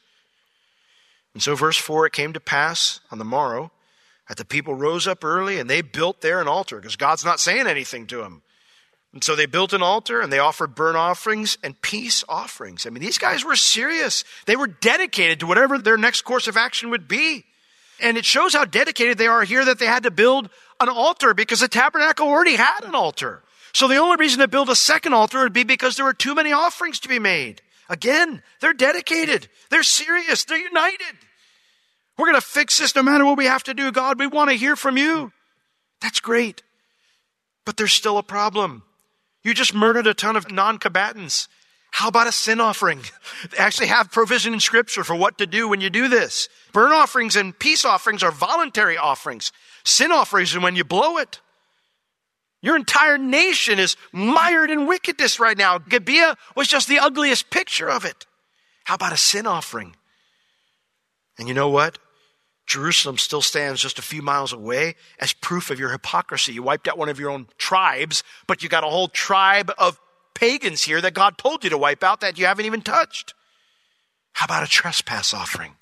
And 1.33 1.43
so, 1.43 1.55
verse 1.55 1.77
4 1.77 2.07
it 2.07 2.13
came 2.13 2.33
to 2.33 2.39
pass 2.39 2.99
on 3.11 3.19
the 3.19 3.25
morrow 3.25 3.71
that 4.27 4.37
the 4.37 4.45
people 4.45 4.73
rose 4.73 5.07
up 5.07 5.23
early 5.23 5.59
and 5.59 5.69
they 5.69 5.81
built 5.81 6.21
there 6.21 6.41
an 6.41 6.47
altar 6.47 6.77
because 6.77 6.95
God's 6.95 7.25
not 7.25 7.39
saying 7.39 7.67
anything 7.67 8.07
to 8.07 8.17
them. 8.17 8.41
And 9.13 9.23
so 9.23 9.35
they 9.35 9.45
built 9.45 9.73
an 9.73 9.83
altar 9.83 10.21
and 10.21 10.33
they 10.33 10.39
offered 10.39 10.73
burnt 10.73 10.97
offerings 10.97 11.57
and 11.63 11.79
peace 11.81 12.23
offerings. 12.27 12.87
I 12.87 12.89
mean, 12.89 13.03
these 13.03 13.19
guys 13.19 13.45
were 13.45 13.55
serious. 13.55 14.23
They 14.47 14.55
were 14.55 14.67
dedicated 14.67 15.39
to 15.39 15.47
whatever 15.47 15.77
their 15.77 15.97
next 15.97 16.23
course 16.23 16.47
of 16.47 16.57
action 16.57 16.89
would 16.89 17.07
be. 17.07 17.45
And 18.01 18.17
it 18.17 18.25
shows 18.25 18.53
how 18.53 18.65
dedicated 18.65 19.19
they 19.19 19.27
are 19.27 19.43
here 19.43 19.63
that 19.63 19.77
they 19.77 19.85
had 19.85 20.03
to 20.03 20.11
build 20.11 20.49
an 20.79 20.89
altar 20.89 21.35
because 21.35 21.59
the 21.59 21.67
tabernacle 21.67 22.27
already 22.27 22.55
had 22.55 22.83
an 22.83 22.95
altar. 22.95 23.43
So 23.71 23.87
the 23.87 23.97
only 23.97 24.17
reason 24.17 24.39
to 24.39 24.47
build 24.47 24.69
a 24.69 24.75
second 24.75 25.13
altar 25.13 25.41
would 25.41 25.53
be 25.53 25.63
because 25.63 25.95
there 25.95 26.05
were 26.05 26.13
too 26.13 26.33
many 26.33 26.51
offerings 26.51 26.99
to 27.01 27.07
be 27.07 27.19
made. 27.19 27.61
Again, 27.89 28.41
they're 28.61 28.73
dedicated. 28.73 29.47
They're 29.69 29.83
serious. 29.83 30.43
They're 30.43 30.57
united. 30.57 31.17
We're 32.17 32.27
going 32.27 32.41
to 32.41 32.45
fix 32.45 32.79
this 32.79 32.95
no 32.95 33.03
matter 33.03 33.25
what 33.25 33.37
we 33.37 33.45
have 33.45 33.63
to 33.63 33.73
do. 33.73 33.91
God, 33.91 34.19
we 34.19 34.27
want 34.27 34.49
to 34.49 34.55
hear 34.55 34.75
from 34.75 34.97
you. 34.97 35.31
That's 36.01 36.19
great. 36.19 36.63
But 37.65 37.77
there's 37.77 37.93
still 37.93 38.17
a 38.17 38.23
problem. 38.23 38.83
You 39.43 39.53
just 39.53 39.73
murdered 39.73 40.07
a 40.07 40.13
ton 40.13 40.35
of 40.35 40.51
non 40.51 40.77
combatants. 40.77 41.47
How 41.91 42.07
about 42.07 42.27
a 42.27 42.31
sin 42.31 42.59
offering? 42.59 43.01
They 43.51 43.57
actually 43.57 43.87
have 43.87 44.11
provision 44.11 44.53
in 44.53 44.59
scripture 44.59 45.03
for 45.03 45.15
what 45.15 45.37
to 45.37 45.45
do 45.45 45.67
when 45.67 45.79
you 45.79 45.89
do 45.89 46.07
this. 46.07 46.49
Burnt 46.71 46.93
offerings 46.93 47.35
and 47.35 47.57
peace 47.57 47.85
offerings 47.85 48.23
are 48.23 48.31
voluntary 48.31 48.97
offerings. 48.97 49.51
Sin 49.83 50.11
offerings 50.11 50.55
are 50.55 50.59
when 50.59 50.75
you 50.75 50.83
blow 50.83 51.17
it. 51.17 51.39
Your 52.63 52.77
entire 52.77 53.17
nation 53.17 53.77
is 53.77 53.97
mired 54.13 54.71
in 54.71 54.87
wickedness 54.87 55.39
right 55.39 55.57
now. 55.57 55.77
Gibeah 55.77 56.37
was 56.55 56.67
just 56.67 56.87
the 56.87 56.99
ugliest 56.99 57.49
picture 57.49 57.89
of 57.89 58.05
it. 58.05 58.25
How 58.85 58.95
about 58.95 59.13
a 59.13 59.17
sin 59.17 59.45
offering? 59.45 59.95
And 61.37 61.47
you 61.47 61.53
know 61.53 61.69
what? 61.69 61.99
Jerusalem 62.65 63.17
still 63.17 63.41
stands 63.41 63.81
just 63.81 63.99
a 63.99 64.03
few 64.03 64.21
miles 64.21 64.53
away 64.53 64.95
as 65.19 65.33
proof 65.33 65.69
of 65.69 65.79
your 65.79 65.91
hypocrisy. 65.91 66.53
You 66.53 66.63
wiped 66.63 66.87
out 66.87 66.97
one 66.97 67.09
of 67.09 67.19
your 67.19 67.29
own 67.29 67.47
tribes, 67.57 68.23
but 68.47 68.63
you 68.63 68.69
got 68.69 68.83
a 68.83 68.87
whole 68.87 69.09
tribe 69.09 69.71
of 69.77 69.99
pagans 70.33 70.83
here 70.83 71.01
that 71.01 71.13
God 71.13 71.37
told 71.37 71.63
you 71.63 71.69
to 71.69 71.77
wipe 71.77 72.03
out 72.03 72.21
that 72.21 72.39
you 72.39 72.45
haven't 72.45 72.65
even 72.65 72.81
touched. 72.81 73.33
How 74.33 74.45
about 74.45 74.63
a 74.63 74.67
trespass 74.67 75.33
offering? 75.33 75.75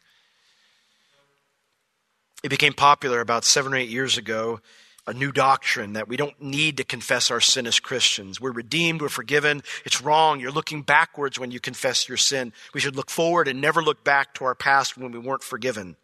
It 2.43 2.49
became 2.49 2.73
popular 2.73 3.21
about 3.21 3.45
seven 3.45 3.73
or 3.73 3.77
eight 3.77 3.89
years 3.89 4.17
ago 4.17 4.59
a 5.07 5.13
new 5.13 5.31
doctrine 5.31 5.93
that 5.93 6.07
we 6.07 6.15
don't 6.15 6.39
need 6.41 6.77
to 6.77 6.83
confess 6.83 7.31
our 7.31 7.41
sin 7.41 7.65
as 7.65 7.79
Christians. 7.79 8.39
We're 8.39 8.51
redeemed, 8.51 9.01
we're 9.01 9.09
forgiven. 9.09 9.63
It's 9.83 10.01
wrong. 10.01 10.39
You're 10.39 10.51
looking 10.51 10.83
backwards 10.83 11.39
when 11.39 11.51
you 11.51 11.59
confess 11.59 12.07
your 12.07 12.17
sin. 12.17 12.53
We 12.73 12.79
should 12.79 12.95
look 12.95 13.09
forward 13.09 13.47
and 13.47 13.59
never 13.59 13.81
look 13.81 14.03
back 14.03 14.35
to 14.35 14.45
our 14.45 14.53
past 14.53 14.97
when 14.97 15.11
we 15.11 15.19
weren't 15.19 15.43
forgiven. 15.43 15.95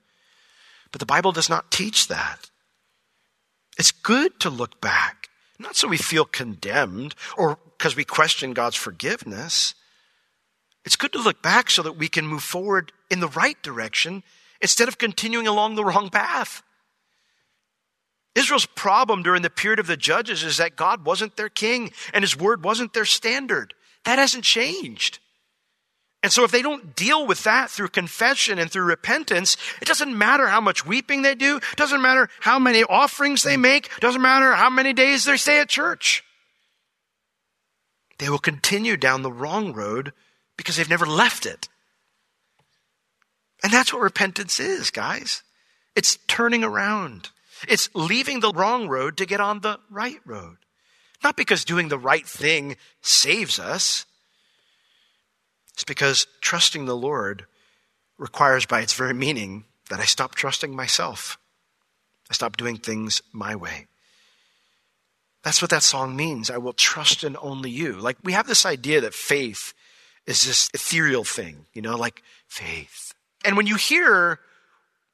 But 0.91 1.00
the 1.00 1.06
Bible 1.06 1.32
does 1.32 1.50
not 1.50 1.71
teach 1.71 2.08
that. 2.08 2.50
It's 3.78 3.91
good 3.91 4.39
to 4.39 4.50
look 4.50 4.82
back, 4.82 5.30
not 5.60 5.76
so 5.76 5.88
we 5.88 5.97
feel 5.97 6.26
condemned 6.26 7.15
or 7.38 7.60
because 7.78 7.95
we 7.95 8.04
question 8.04 8.54
God's 8.54 8.76
forgiveness. 8.76 9.76
It's 10.84 10.95
good 10.95 11.13
to 11.13 11.21
look 11.21 11.41
back 11.41 11.69
so 11.69 11.84
that 11.84 11.97
we 11.97 12.08
can 12.08 12.26
move 12.26 12.43
forward 12.43 12.91
in 13.12 13.19
the 13.19 13.28
right 13.28 13.62
direction 13.62 14.23
instead 14.62 14.88
of 14.88 14.97
continuing 14.97 15.47
along 15.47 15.76
the 15.76 15.86
wrong 15.86 16.10
path. 16.10 16.63
Israel's 18.36 18.65
problem 18.65 19.23
during 19.23 19.41
the 19.41 19.50
period 19.50 19.80
of 19.80 19.88
the 19.88 19.97
judges 19.97 20.43
is 20.43 20.58
that 20.58 20.76
God 20.76 21.06
wasn't 21.06 21.38
their 21.38 21.50
king 21.50 21.91
and 22.13 22.23
his 22.23 22.38
word 22.38 22.63
wasn't 22.63 22.93
their 22.93 23.06
standard. 23.06 23.73
That 24.06 24.19
hasn't 24.19 24.43
changed. 24.43 25.19
And 26.23 26.32
so 26.32 26.43
if 26.43 26.51
they 26.51 26.62
don't 26.62 26.95
deal 26.95 27.27
with 27.27 27.43
that 27.43 27.69
through 27.69 27.89
confession 27.89 28.58
and 28.58 28.71
through 28.71 28.84
repentance, 28.84 29.56
it 29.82 29.88
doesn't 29.88 30.17
matter 30.17 30.47
how 30.47 30.60
much 30.60 30.86
weeping 30.86 31.21
they 31.21 31.36
do, 31.36 31.60
doesn't 31.75 32.01
matter 32.01 32.30
how 32.39 32.58
many 32.58 32.84
offerings 32.84 33.43
they 33.43 33.56
make, 33.56 33.89
doesn't 33.99 34.21
matter 34.21 34.53
how 34.53 34.69
many 34.69 34.93
days 34.93 35.25
they 35.25 35.38
stay 35.38 35.60
at 35.60 35.69
church. 35.69 36.23
They 38.17 38.30
will 38.30 38.39
continue 38.39 38.97
down 38.97 39.21
the 39.21 39.32
wrong 39.32 39.73
road 39.73 40.12
because 40.58 40.75
they've 40.75 40.89
never 40.89 41.06
left 41.06 41.45
it. 41.45 41.69
And 43.63 43.71
that's 43.71 43.93
what 43.93 44.01
repentance 44.01 44.60
is, 44.60 44.91
guys. 44.91 45.43
It's 45.95 46.17
turning 46.27 46.63
around. 46.63 47.30
It's 47.67 47.89
leaving 47.93 48.39
the 48.39 48.51
wrong 48.51 48.88
road 48.88 49.17
to 49.17 49.25
get 49.25 49.41
on 49.41 49.62
the 49.62 49.80
right 49.89 50.19
road. 50.25 50.58
Not 51.23 51.36
because 51.36 51.65
doing 51.65 51.88
the 51.88 51.97
right 51.97 52.25
thing 52.25 52.77
saves 53.01 53.60
us. 53.60 54.06
It's 55.77 55.83
because 55.83 56.25
trusting 56.41 56.85
the 56.85 56.97
Lord 56.97 57.45
requires, 58.17 58.65
by 58.65 58.81
its 58.81 58.95
very 58.95 59.13
meaning, 59.13 59.65
that 59.91 59.99
I 59.99 60.05
stop 60.05 60.33
trusting 60.33 60.75
myself. 60.75 61.37
I 62.31 62.33
stop 62.33 62.57
doing 62.57 62.77
things 62.77 63.21
my 63.31 63.55
way. 63.55 63.85
That's 65.43 65.61
what 65.61 65.69
that 65.69 65.83
song 65.83 66.15
means. 66.15 66.49
I 66.49 66.57
will 66.57 66.73
trust 66.73 67.23
in 67.23 67.37
only 67.39 67.69
you. 67.69 67.93
Like 67.93 68.17
we 68.23 68.33
have 68.33 68.47
this 68.47 68.65
idea 68.65 69.01
that 69.01 69.13
faith 69.13 69.75
is 70.25 70.47
this 70.47 70.67
ethereal 70.73 71.23
thing, 71.23 71.67
you 71.73 71.83
know, 71.83 71.95
like 71.95 72.23
faith. 72.47 73.13
And 73.45 73.55
when 73.55 73.67
you 73.67 73.75
hear 73.75 74.39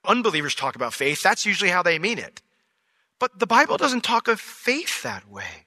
unbelievers 0.05 0.55
talk 0.55 0.77
about 0.77 0.93
faith, 0.93 1.21
that's 1.21 1.45
usually 1.45 1.71
how 1.71 1.83
they 1.83 1.99
mean 1.99 2.19
it. 2.19 2.41
But 3.19 3.37
the 3.37 3.45
Bible 3.45 3.75
doesn't 3.75 4.05
talk 4.05 4.29
of 4.29 4.39
faith 4.39 5.03
that 5.03 5.29
way. 5.29 5.65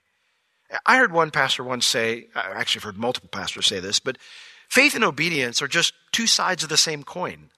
I 0.86 0.96
heard 0.96 1.12
one 1.12 1.30
pastor 1.30 1.62
once 1.62 1.84
say, 1.84 2.28
I 2.34 2.52
actually 2.52 2.78
have 2.78 2.84
heard 2.84 2.98
multiple 2.98 3.28
pastors 3.30 3.66
say 3.66 3.78
this, 3.78 4.00
but 4.00 4.16
faith 4.68 4.94
and 4.94 5.04
obedience 5.04 5.62
are 5.62 5.68
just 5.68 5.94
two 6.12 6.26
sides 6.26 6.62
of 6.62 6.68
the 6.68 6.76
same 6.76 7.02
coin. 7.02 7.50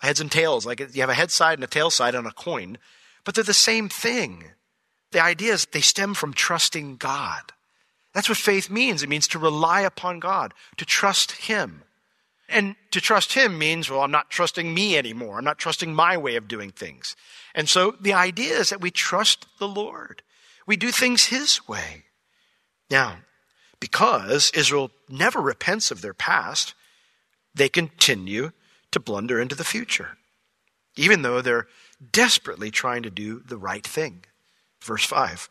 Heads 0.00 0.20
and 0.20 0.30
tails, 0.30 0.66
like 0.66 0.80
you 0.80 1.00
have 1.00 1.10
a 1.10 1.14
head 1.14 1.30
side 1.30 1.54
and 1.54 1.64
a 1.64 1.68
tail 1.68 1.90
side 1.90 2.14
on 2.14 2.26
a 2.26 2.32
coin, 2.32 2.78
but 3.24 3.34
they're 3.34 3.44
the 3.44 3.54
same 3.54 3.88
thing. 3.88 4.44
The 5.12 5.22
idea 5.22 5.52
is 5.52 5.66
they 5.66 5.80
stem 5.80 6.14
from 6.14 6.34
trusting 6.34 6.96
God. 6.96 7.52
That's 8.14 8.28
what 8.28 8.38
faith 8.38 8.68
means. 8.68 9.02
It 9.02 9.08
means 9.08 9.28
to 9.28 9.38
rely 9.38 9.82
upon 9.82 10.20
God, 10.20 10.54
to 10.76 10.84
trust 10.84 11.32
Him. 11.32 11.84
And 12.52 12.76
to 12.90 13.00
trust 13.00 13.32
him 13.32 13.58
means, 13.58 13.88
well, 13.88 14.02
I'm 14.02 14.10
not 14.10 14.28
trusting 14.30 14.72
me 14.72 14.98
anymore. 14.98 15.38
I'm 15.38 15.44
not 15.44 15.58
trusting 15.58 15.94
my 15.94 16.18
way 16.18 16.36
of 16.36 16.48
doing 16.48 16.70
things. 16.70 17.16
And 17.54 17.68
so 17.68 17.96
the 17.98 18.12
idea 18.12 18.58
is 18.58 18.68
that 18.68 18.82
we 18.82 18.90
trust 18.90 19.46
the 19.58 19.68
Lord. 19.68 20.22
We 20.66 20.76
do 20.76 20.90
things 20.90 21.24
his 21.24 21.66
way. 21.66 22.04
Now, 22.90 23.18
because 23.82 24.52
Israel 24.54 24.92
never 25.08 25.40
repents 25.40 25.90
of 25.90 26.02
their 26.02 26.14
past, 26.14 26.74
they 27.52 27.68
continue 27.68 28.52
to 28.92 29.00
blunder 29.00 29.40
into 29.40 29.56
the 29.56 29.64
future, 29.64 30.16
even 30.94 31.22
though 31.22 31.40
they're 31.40 31.66
desperately 32.12 32.70
trying 32.70 33.02
to 33.02 33.10
do 33.10 33.40
the 33.40 33.56
right 33.56 33.84
thing. 33.84 34.24
Verse 34.80 35.04
5. 35.04 35.50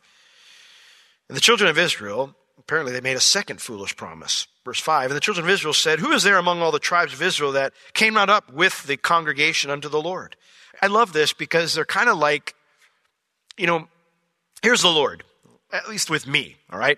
And 1.28 1.36
the 1.36 1.42
children 1.42 1.70
of 1.70 1.78
Israel 1.78 2.34
apparently 2.58 2.94
they 2.94 3.02
made 3.02 3.18
a 3.18 3.22
second 3.22 3.60
foolish 3.60 3.98
promise. 3.98 4.48
Verse 4.64 4.80
5 4.80 5.12
And 5.12 5.18
the 5.18 5.22
children 5.22 5.46
of 5.46 5.52
Israel 5.52 5.74
said, 5.74 6.00
Who 6.00 6.14
is 6.14 6.24
there 6.24 6.38
among 6.38 6.62
all 6.62 6.72
the 6.72 6.80
tribes 6.80 7.12
of 7.12 7.22
Israel 7.22 7.52
that 7.52 7.74
came 7.94 8.14
not 8.14 8.30
up 8.30 8.54
with 8.54 8.84
the 8.84 8.96
congregation 8.96 9.70
unto 9.70 9.90
the 9.90 10.02
Lord? 10.02 10.38
I 10.82 10.88
love 10.88 11.12
this 11.12 11.34
because 11.34 11.74
they're 11.74 11.84
kind 11.84 12.08
of 12.08 12.18
like, 12.18 12.56
you 13.58 13.68
know, 13.68 13.90
here's 14.64 14.84
the 14.84 14.88
Lord, 14.88 15.26
at 15.74 15.90
least 15.90 16.10
with 16.10 16.26
me, 16.26 16.56
all 16.72 16.80
right? 16.80 16.98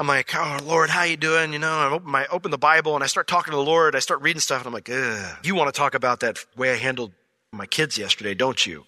I'm 0.00 0.06
like, 0.06 0.34
oh 0.34 0.58
Lord, 0.64 0.88
how 0.88 1.02
you 1.02 1.18
doing? 1.18 1.52
You 1.52 1.58
know, 1.58 1.78
I 1.78 1.90
open 1.90 2.10
my 2.10 2.26
open 2.28 2.50
the 2.50 2.58
Bible 2.58 2.94
and 2.94 3.04
I 3.04 3.06
start 3.06 3.28
talking 3.28 3.52
to 3.52 3.56
the 3.56 3.62
Lord. 3.62 3.94
I 3.94 3.98
start 3.98 4.22
reading 4.22 4.40
stuff 4.40 4.60
and 4.60 4.66
I'm 4.66 4.72
like, 4.72 4.88
Ugh. 4.90 5.36
you 5.44 5.54
want 5.54 5.72
to 5.72 5.78
talk 5.78 5.94
about 5.94 6.20
that 6.20 6.38
way 6.56 6.72
I 6.72 6.76
handled 6.76 7.12
my 7.52 7.66
kids 7.66 7.98
yesterday, 7.98 8.32
don't 8.32 8.66
you? 8.66 8.86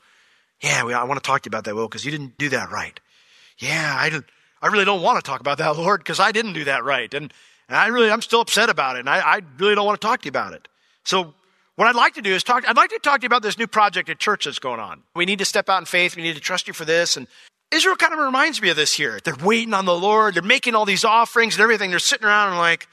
Yeah, 0.62 0.84
I 0.84 1.04
want 1.04 1.22
to 1.22 1.26
talk 1.26 1.42
to 1.42 1.48
you 1.48 1.50
about 1.50 1.64
that, 1.64 1.74
Will, 1.74 1.86
because 1.86 2.04
you 2.04 2.10
didn't 2.10 2.38
do 2.38 2.48
that 2.48 2.70
right. 2.70 2.98
Yeah, 3.58 3.94
I. 3.96 4.22
I 4.62 4.68
really 4.68 4.84
don't 4.84 5.02
want 5.02 5.22
to 5.22 5.28
talk 5.28 5.40
about 5.40 5.58
that, 5.58 5.70
Lord, 5.76 6.00
because 6.00 6.20
I 6.20 6.30
didn't 6.30 6.52
do 6.52 6.64
that 6.64 6.84
right. 6.84 7.12
And, 7.12 7.32
and 7.68 7.76
I 7.76 7.88
really, 7.88 8.10
I'm 8.10 8.22
still 8.22 8.40
upset 8.40 8.70
about 8.70 8.96
it. 8.96 9.00
And 9.00 9.10
I, 9.10 9.18
I 9.18 9.40
really 9.58 9.74
don't 9.74 9.84
want 9.84 10.00
to 10.00 10.06
talk 10.06 10.22
to 10.22 10.26
you 10.26 10.30
about 10.30 10.52
it. 10.52 10.68
So 11.04 11.34
what 11.74 11.88
I'd 11.88 11.96
like 11.96 12.14
to 12.14 12.22
do 12.22 12.32
is 12.32 12.44
talk, 12.44 12.66
I'd 12.68 12.76
like 12.76 12.90
to 12.90 12.98
talk 13.00 13.20
to 13.20 13.24
you 13.24 13.26
about 13.26 13.42
this 13.42 13.58
new 13.58 13.66
project 13.66 14.08
at 14.08 14.20
church 14.20 14.44
that's 14.44 14.60
going 14.60 14.78
on. 14.78 15.02
We 15.16 15.26
need 15.26 15.40
to 15.40 15.44
step 15.44 15.68
out 15.68 15.80
in 15.80 15.86
faith. 15.86 16.14
We 16.14 16.22
need 16.22 16.36
to 16.36 16.40
trust 16.40 16.68
you 16.68 16.74
for 16.74 16.84
this. 16.84 17.16
And 17.16 17.26
Israel 17.72 17.96
kind 17.96 18.12
of 18.12 18.18
reminds 18.18 18.60
me 18.60 18.68
of 18.68 18.76
this 18.76 18.92
here. 18.92 19.18
They're 19.24 19.34
waiting 19.42 19.74
on 19.74 19.86
the 19.86 19.94
Lord. 19.96 20.34
They're 20.34 20.42
making 20.42 20.74
all 20.74 20.84
these 20.84 21.04
offerings 21.04 21.54
and 21.54 21.62
everything. 21.62 21.90
They're 21.90 21.98
sitting 21.98 22.26
around 22.26 22.50
and 22.50 22.58
like, 22.58 22.86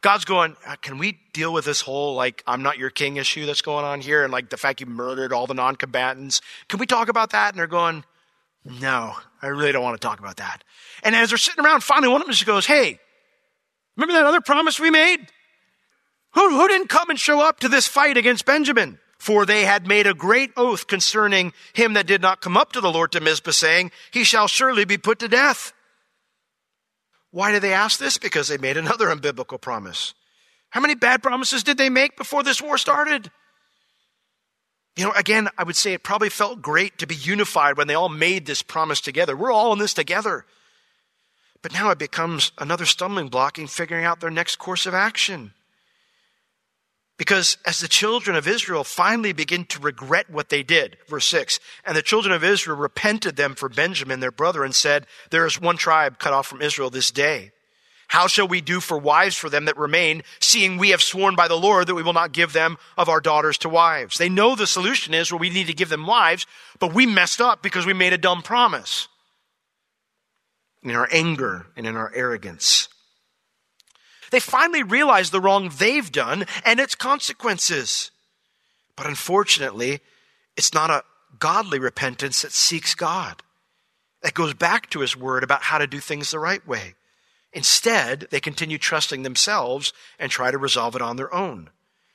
God's 0.00 0.24
going, 0.24 0.56
uh, 0.66 0.76
can 0.76 0.98
we 0.98 1.18
deal 1.32 1.52
with 1.52 1.64
this 1.64 1.80
whole, 1.80 2.14
like, 2.14 2.44
I'm 2.46 2.62
not 2.62 2.78
your 2.78 2.90
king 2.90 3.16
issue 3.16 3.46
that's 3.46 3.62
going 3.62 3.84
on 3.84 4.00
here? 4.00 4.22
And 4.22 4.32
like 4.32 4.50
the 4.50 4.56
fact 4.56 4.80
you 4.80 4.86
murdered 4.86 5.32
all 5.32 5.46
the 5.46 5.54
non-combatants. 5.54 6.40
Can 6.68 6.78
we 6.78 6.86
talk 6.86 7.08
about 7.08 7.30
that? 7.30 7.52
And 7.52 7.58
they're 7.58 7.66
going, 7.66 8.04
no, 8.64 9.14
I 9.40 9.46
really 9.48 9.72
don't 9.72 9.82
want 9.82 10.00
to 10.00 10.06
talk 10.06 10.18
about 10.18 10.36
that. 10.36 10.62
And 11.02 11.14
as 11.14 11.30
they're 11.30 11.38
sitting 11.38 11.64
around, 11.64 11.82
finally 11.82 12.08
one 12.08 12.20
of 12.20 12.26
them 12.26 12.32
just 12.32 12.46
goes, 12.46 12.66
Hey, 12.66 12.98
remember 13.96 14.14
that 14.14 14.26
other 14.26 14.40
promise 14.40 14.78
we 14.78 14.90
made? 14.90 15.26
Who, 16.34 16.50
who 16.50 16.68
didn't 16.68 16.88
come 16.88 17.10
and 17.10 17.18
show 17.18 17.40
up 17.40 17.60
to 17.60 17.68
this 17.68 17.86
fight 17.86 18.16
against 18.16 18.44
Benjamin? 18.44 18.98
For 19.18 19.44
they 19.44 19.64
had 19.64 19.86
made 19.86 20.06
a 20.06 20.14
great 20.14 20.52
oath 20.56 20.86
concerning 20.86 21.52
him 21.72 21.94
that 21.94 22.06
did 22.06 22.22
not 22.22 22.40
come 22.40 22.56
up 22.56 22.72
to 22.72 22.80
the 22.80 22.90
Lord 22.90 23.12
to 23.12 23.20
Mizpah, 23.20 23.50
saying, 23.50 23.90
He 24.12 24.24
shall 24.24 24.46
surely 24.46 24.84
be 24.84 24.96
put 24.96 25.18
to 25.18 25.28
death. 25.28 25.72
Why 27.30 27.52
did 27.52 27.62
they 27.62 27.72
ask 27.72 27.98
this? 27.98 28.16
Because 28.16 28.48
they 28.48 28.58
made 28.58 28.76
another 28.76 29.08
unbiblical 29.08 29.60
promise. 29.60 30.14
How 30.70 30.80
many 30.80 30.94
bad 30.94 31.22
promises 31.22 31.62
did 31.62 31.78
they 31.78 31.90
make 31.90 32.16
before 32.16 32.42
this 32.42 32.62
war 32.62 32.78
started? 32.78 33.30
You 34.96 35.04
know, 35.04 35.12
again, 35.12 35.48
I 35.56 35.64
would 35.64 35.76
say 35.76 35.92
it 35.92 36.02
probably 36.02 36.28
felt 36.28 36.62
great 36.62 36.98
to 36.98 37.06
be 37.06 37.14
unified 37.14 37.76
when 37.76 37.86
they 37.86 37.94
all 37.94 38.08
made 38.08 38.46
this 38.46 38.62
promise 38.62 39.00
together. 39.00 39.36
We're 39.36 39.52
all 39.52 39.72
in 39.72 39.78
this 39.78 39.94
together. 39.94 40.44
But 41.62 41.72
now 41.72 41.90
it 41.90 41.98
becomes 41.98 42.52
another 42.58 42.84
stumbling 42.84 43.28
block 43.28 43.58
in 43.58 43.66
figuring 43.66 44.04
out 44.04 44.20
their 44.20 44.30
next 44.30 44.56
course 44.56 44.86
of 44.86 44.94
action. 44.94 45.52
Because 47.18 47.58
as 47.66 47.80
the 47.80 47.88
children 47.88 48.36
of 48.36 48.46
Israel 48.46 48.84
finally 48.84 49.32
begin 49.32 49.64
to 49.66 49.80
regret 49.80 50.30
what 50.30 50.48
they 50.48 50.62
did, 50.62 50.96
verse 51.08 51.26
6, 51.26 51.58
and 51.84 51.96
the 51.96 52.02
children 52.02 52.32
of 52.32 52.44
Israel 52.44 52.76
repented 52.76 53.34
them 53.34 53.56
for 53.56 53.68
Benjamin, 53.68 54.20
their 54.20 54.30
brother, 54.30 54.64
and 54.64 54.74
said, 54.74 55.06
There 55.30 55.44
is 55.44 55.60
one 55.60 55.76
tribe 55.76 56.20
cut 56.20 56.32
off 56.32 56.46
from 56.46 56.62
Israel 56.62 56.90
this 56.90 57.10
day. 57.10 57.50
How 58.06 58.28
shall 58.28 58.48
we 58.48 58.60
do 58.60 58.80
for 58.80 58.96
wives 58.96 59.36
for 59.36 59.50
them 59.50 59.66
that 59.66 59.76
remain, 59.76 60.22
seeing 60.40 60.78
we 60.78 60.90
have 60.90 61.02
sworn 61.02 61.34
by 61.34 61.48
the 61.48 61.58
Lord 61.58 61.88
that 61.88 61.94
we 61.94 62.04
will 62.04 62.14
not 62.14 62.32
give 62.32 62.52
them 62.52 62.78
of 62.96 63.08
our 63.08 63.20
daughters 63.20 63.58
to 63.58 63.68
wives? 63.68 64.16
They 64.16 64.30
know 64.30 64.54
the 64.54 64.66
solution 64.66 65.12
is, 65.12 65.30
well, 65.30 65.40
we 65.40 65.50
need 65.50 65.66
to 65.66 65.74
give 65.74 65.90
them 65.90 66.06
wives, 66.06 66.46
but 66.78 66.94
we 66.94 67.04
messed 67.04 67.40
up 67.40 67.62
because 67.62 67.84
we 67.84 67.92
made 67.92 68.14
a 68.14 68.18
dumb 68.18 68.42
promise. 68.42 69.08
In 70.84 70.92
our 70.92 71.08
anger 71.12 71.66
and 71.76 71.86
in 71.86 71.96
our 71.96 72.10
arrogance. 72.14 72.88
They 74.30 74.40
finally 74.40 74.82
realize 74.82 75.30
the 75.30 75.40
wrong 75.40 75.70
they've 75.78 76.10
done 76.10 76.46
and 76.64 76.80
its 76.80 76.94
consequences. 76.94 78.10
But 78.96 79.06
unfortunately, 79.06 80.00
it's 80.56 80.74
not 80.74 80.90
a 80.90 81.04
godly 81.38 81.78
repentance 81.78 82.42
that 82.42 82.52
seeks 82.52 82.94
God. 82.94 83.42
That 84.22 84.34
goes 84.34 84.54
back 84.54 84.90
to 84.90 85.00
his 85.00 85.16
word 85.16 85.44
about 85.44 85.62
how 85.62 85.78
to 85.78 85.86
do 85.86 86.00
things 86.00 86.30
the 86.30 86.40
right 86.40 86.66
way. 86.66 86.94
Instead, 87.52 88.26
they 88.30 88.40
continue 88.40 88.78
trusting 88.78 89.22
themselves 89.22 89.92
and 90.18 90.30
try 90.30 90.50
to 90.50 90.58
resolve 90.58 90.96
it 90.96 91.02
on 91.02 91.16
their 91.16 91.32
own. 91.32 91.70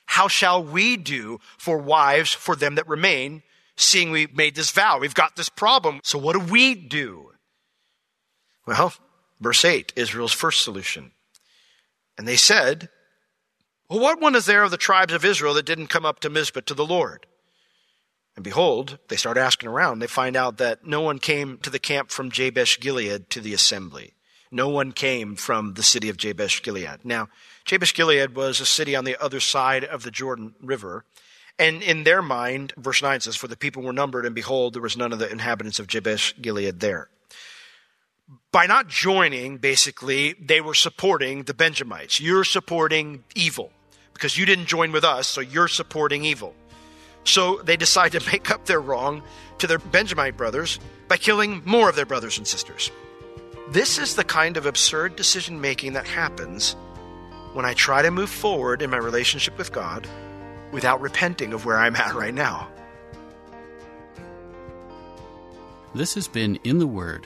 How 0.05 0.27
shall 0.27 0.63
we 0.63 0.97
do 0.97 1.39
for 1.57 1.77
wives 1.77 2.33
for 2.33 2.55
them 2.55 2.75
that 2.75 2.87
remain, 2.87 3.41
seeing 3.75 4.11
we 4.11 4.27
made 4.27 4.55
this 4.55 4.69
vow? 4.69 4.99
We've 4.99 5.15
got 5.15 5.35
this 5.35 5.49
problem. 5.49 6.01
So 6.03 6.19
what 6.19 6.33
do 6.33 6.39
we 6.39 6.75
do? 6.75 7.31
Well, 8.67 8.93
verse 9.39 9.65
8, 9.65 9.93
Israel's 9.95 10.33
first 10.33 10.63
solution. 10.63 11.11
And 12.17 12.27
they 12.27 12.35
said, 12.35 12.89
Well, 13.89 13.99
what 13.99 14.21
one 14.21 14.35
is 14.35 14.45
there 14.45 14.63
of 14.63 14.71
the 14.71 14.77
tribes 14.77 15.13
of 15.13 15.25
Israel 15.25 15.53
that 15.55 15.65
didn't 15.65 15.87
come 15.87 16.05
up 16.05 16.19
to 16.21 16.29
Mizpah 16.29 16.61
to 16.61 16.73
the 16.73 16.85
Lord? 16.85 17.25
And 18.35 18.43
behold, 18.43 18.97
they 19.09 19.15
start 19.15 19.37
asking 19.37 19.69
around. 19.69 19.99
They 19.99 20.07
find 20.07 20.35
out 20.35 20.57
that 20.57 20.85
no 20.85 21.01
one 21.01 21.19
came 21.19 21.59
to 21.59 21.69
the 21.69 21.79
camp 21.79 22.09
from 22.09 22.31
Jabesh 22.31 22.79
Gilead 22.79 23.29
to 23.29 23.39
the 23.39 23.53
assembly. 23.53 24.13
No 24.49 24.69
one 24.69 24.91
came 24.91 25.35
from 25.35 25.73
the 25.73 25.83
city 25.83 26.09
of 26.09 26.17
Jabesh 26.17 26.61
Gilead. 26.61 26.99
Now, 27.03 27.29
Jabesh 27.65 27.93
Gilead 27.93 28.35
was 28.35 28.59
a 28.59 28.65
city 28.65 28.95
on 28.95 29.05
the 29.05 29.21
other 29.21 29.39
side 29.39 29.83
of 29.83 30.03
the 30.03 30.11
Jordan 30.11 30.55
River. 30.61 31.05
And 31.59 31.83
in 31.83 32.03
their 32.03 32.21
mind, 32.21 32.73
verse 32.77 33.01
9 33.01 33.19
says, 33.19 33.35
For 33.35 33.47
the 33.47 33.57
people 33.57 33.83
were 33.83 33.93
numbered, 33.93 34.25
and 34.25 34.35
behold, 34.35 34.73
there 34.73 34.81
was 34.81 34.97
none 34.97 35.13
of 35.13 35.19
the 35.19 35.31
inhabitants 35.31 35.79
of 35.79 35.87
Jabesh 35.87 36.35
Gilead 36.41 36.79
there. 36.79 37.09
By 38.51 38.67
not 38.67 38.87
joining, 38.87 39.57
basically, 39.57 40.33
they 40.33 40.61
were 40.61 40.73
supporting 40.73 41.43
the 41.43 41.53
Benjamites. 41.53 42.21
You're 42.21 42.43
supporting 42.43 43.23
evil 43.35 43.71
because 44.13 44.37
you 44.37 44.45
didn't 44.45 44.67
join 44.67 44.91
with 44.91 45.03
us, 45.03 45.27
so 45.27 45.41
you're 45.41 45.67
supporting 45.67 46.23
evil. 46.23 46.53
So 47.25 47.57
they 47.63 47.77
decide 47.77 48.13
to 48.13 48.25
make 48.31 48.51
up 48.51 48.65
their 48.65 48.79
wrong 48.79 49.23
to 49.57 49.67
their 49.67 49.79
Benjamite 49.79 50.37
brothers 50.37 50.79
by 51.07 51.17
killing 51.17 51.61
more 51.65 51.89
of 51.89 51.95
their 51.95 52.05
brothers 52.05 52.37
and 52.37 52.47
sisters. 52.47 52.91
This 53.69 53.97
is 53.97 54.15
the 54.15 54.23
kind 54.23 54.57
of 54.57 54.65
absurd 54.65 55.15
decision 55.15 55.59
making 55.59 55.93
that 55.93 56.05
happens 56.05 56.75
when 57.53 57.65
I 57.65 57.73
try 57.73 58.01
to 58.01 58.11
move 58.11 58.29
forward 58.29 58.81
in 58.81 58.89
my 58.89 58.97
relationship 58.97 59.57
with 59.57 59.71
God 59.71 60.07
without 60.71 61.01
repenting 61.01 61.53
of 61.53 61.65
where 61.65 61.77
I'm 61.77 61.95
at 61.95 62.13
right 62.13 62.33
now. 62.33 62.67
This 65.95 66.15
has 66.15 66.27
been 66.27 66.57
In 66.63 66.79
the 66.79 66.87
Word 66.87 67.25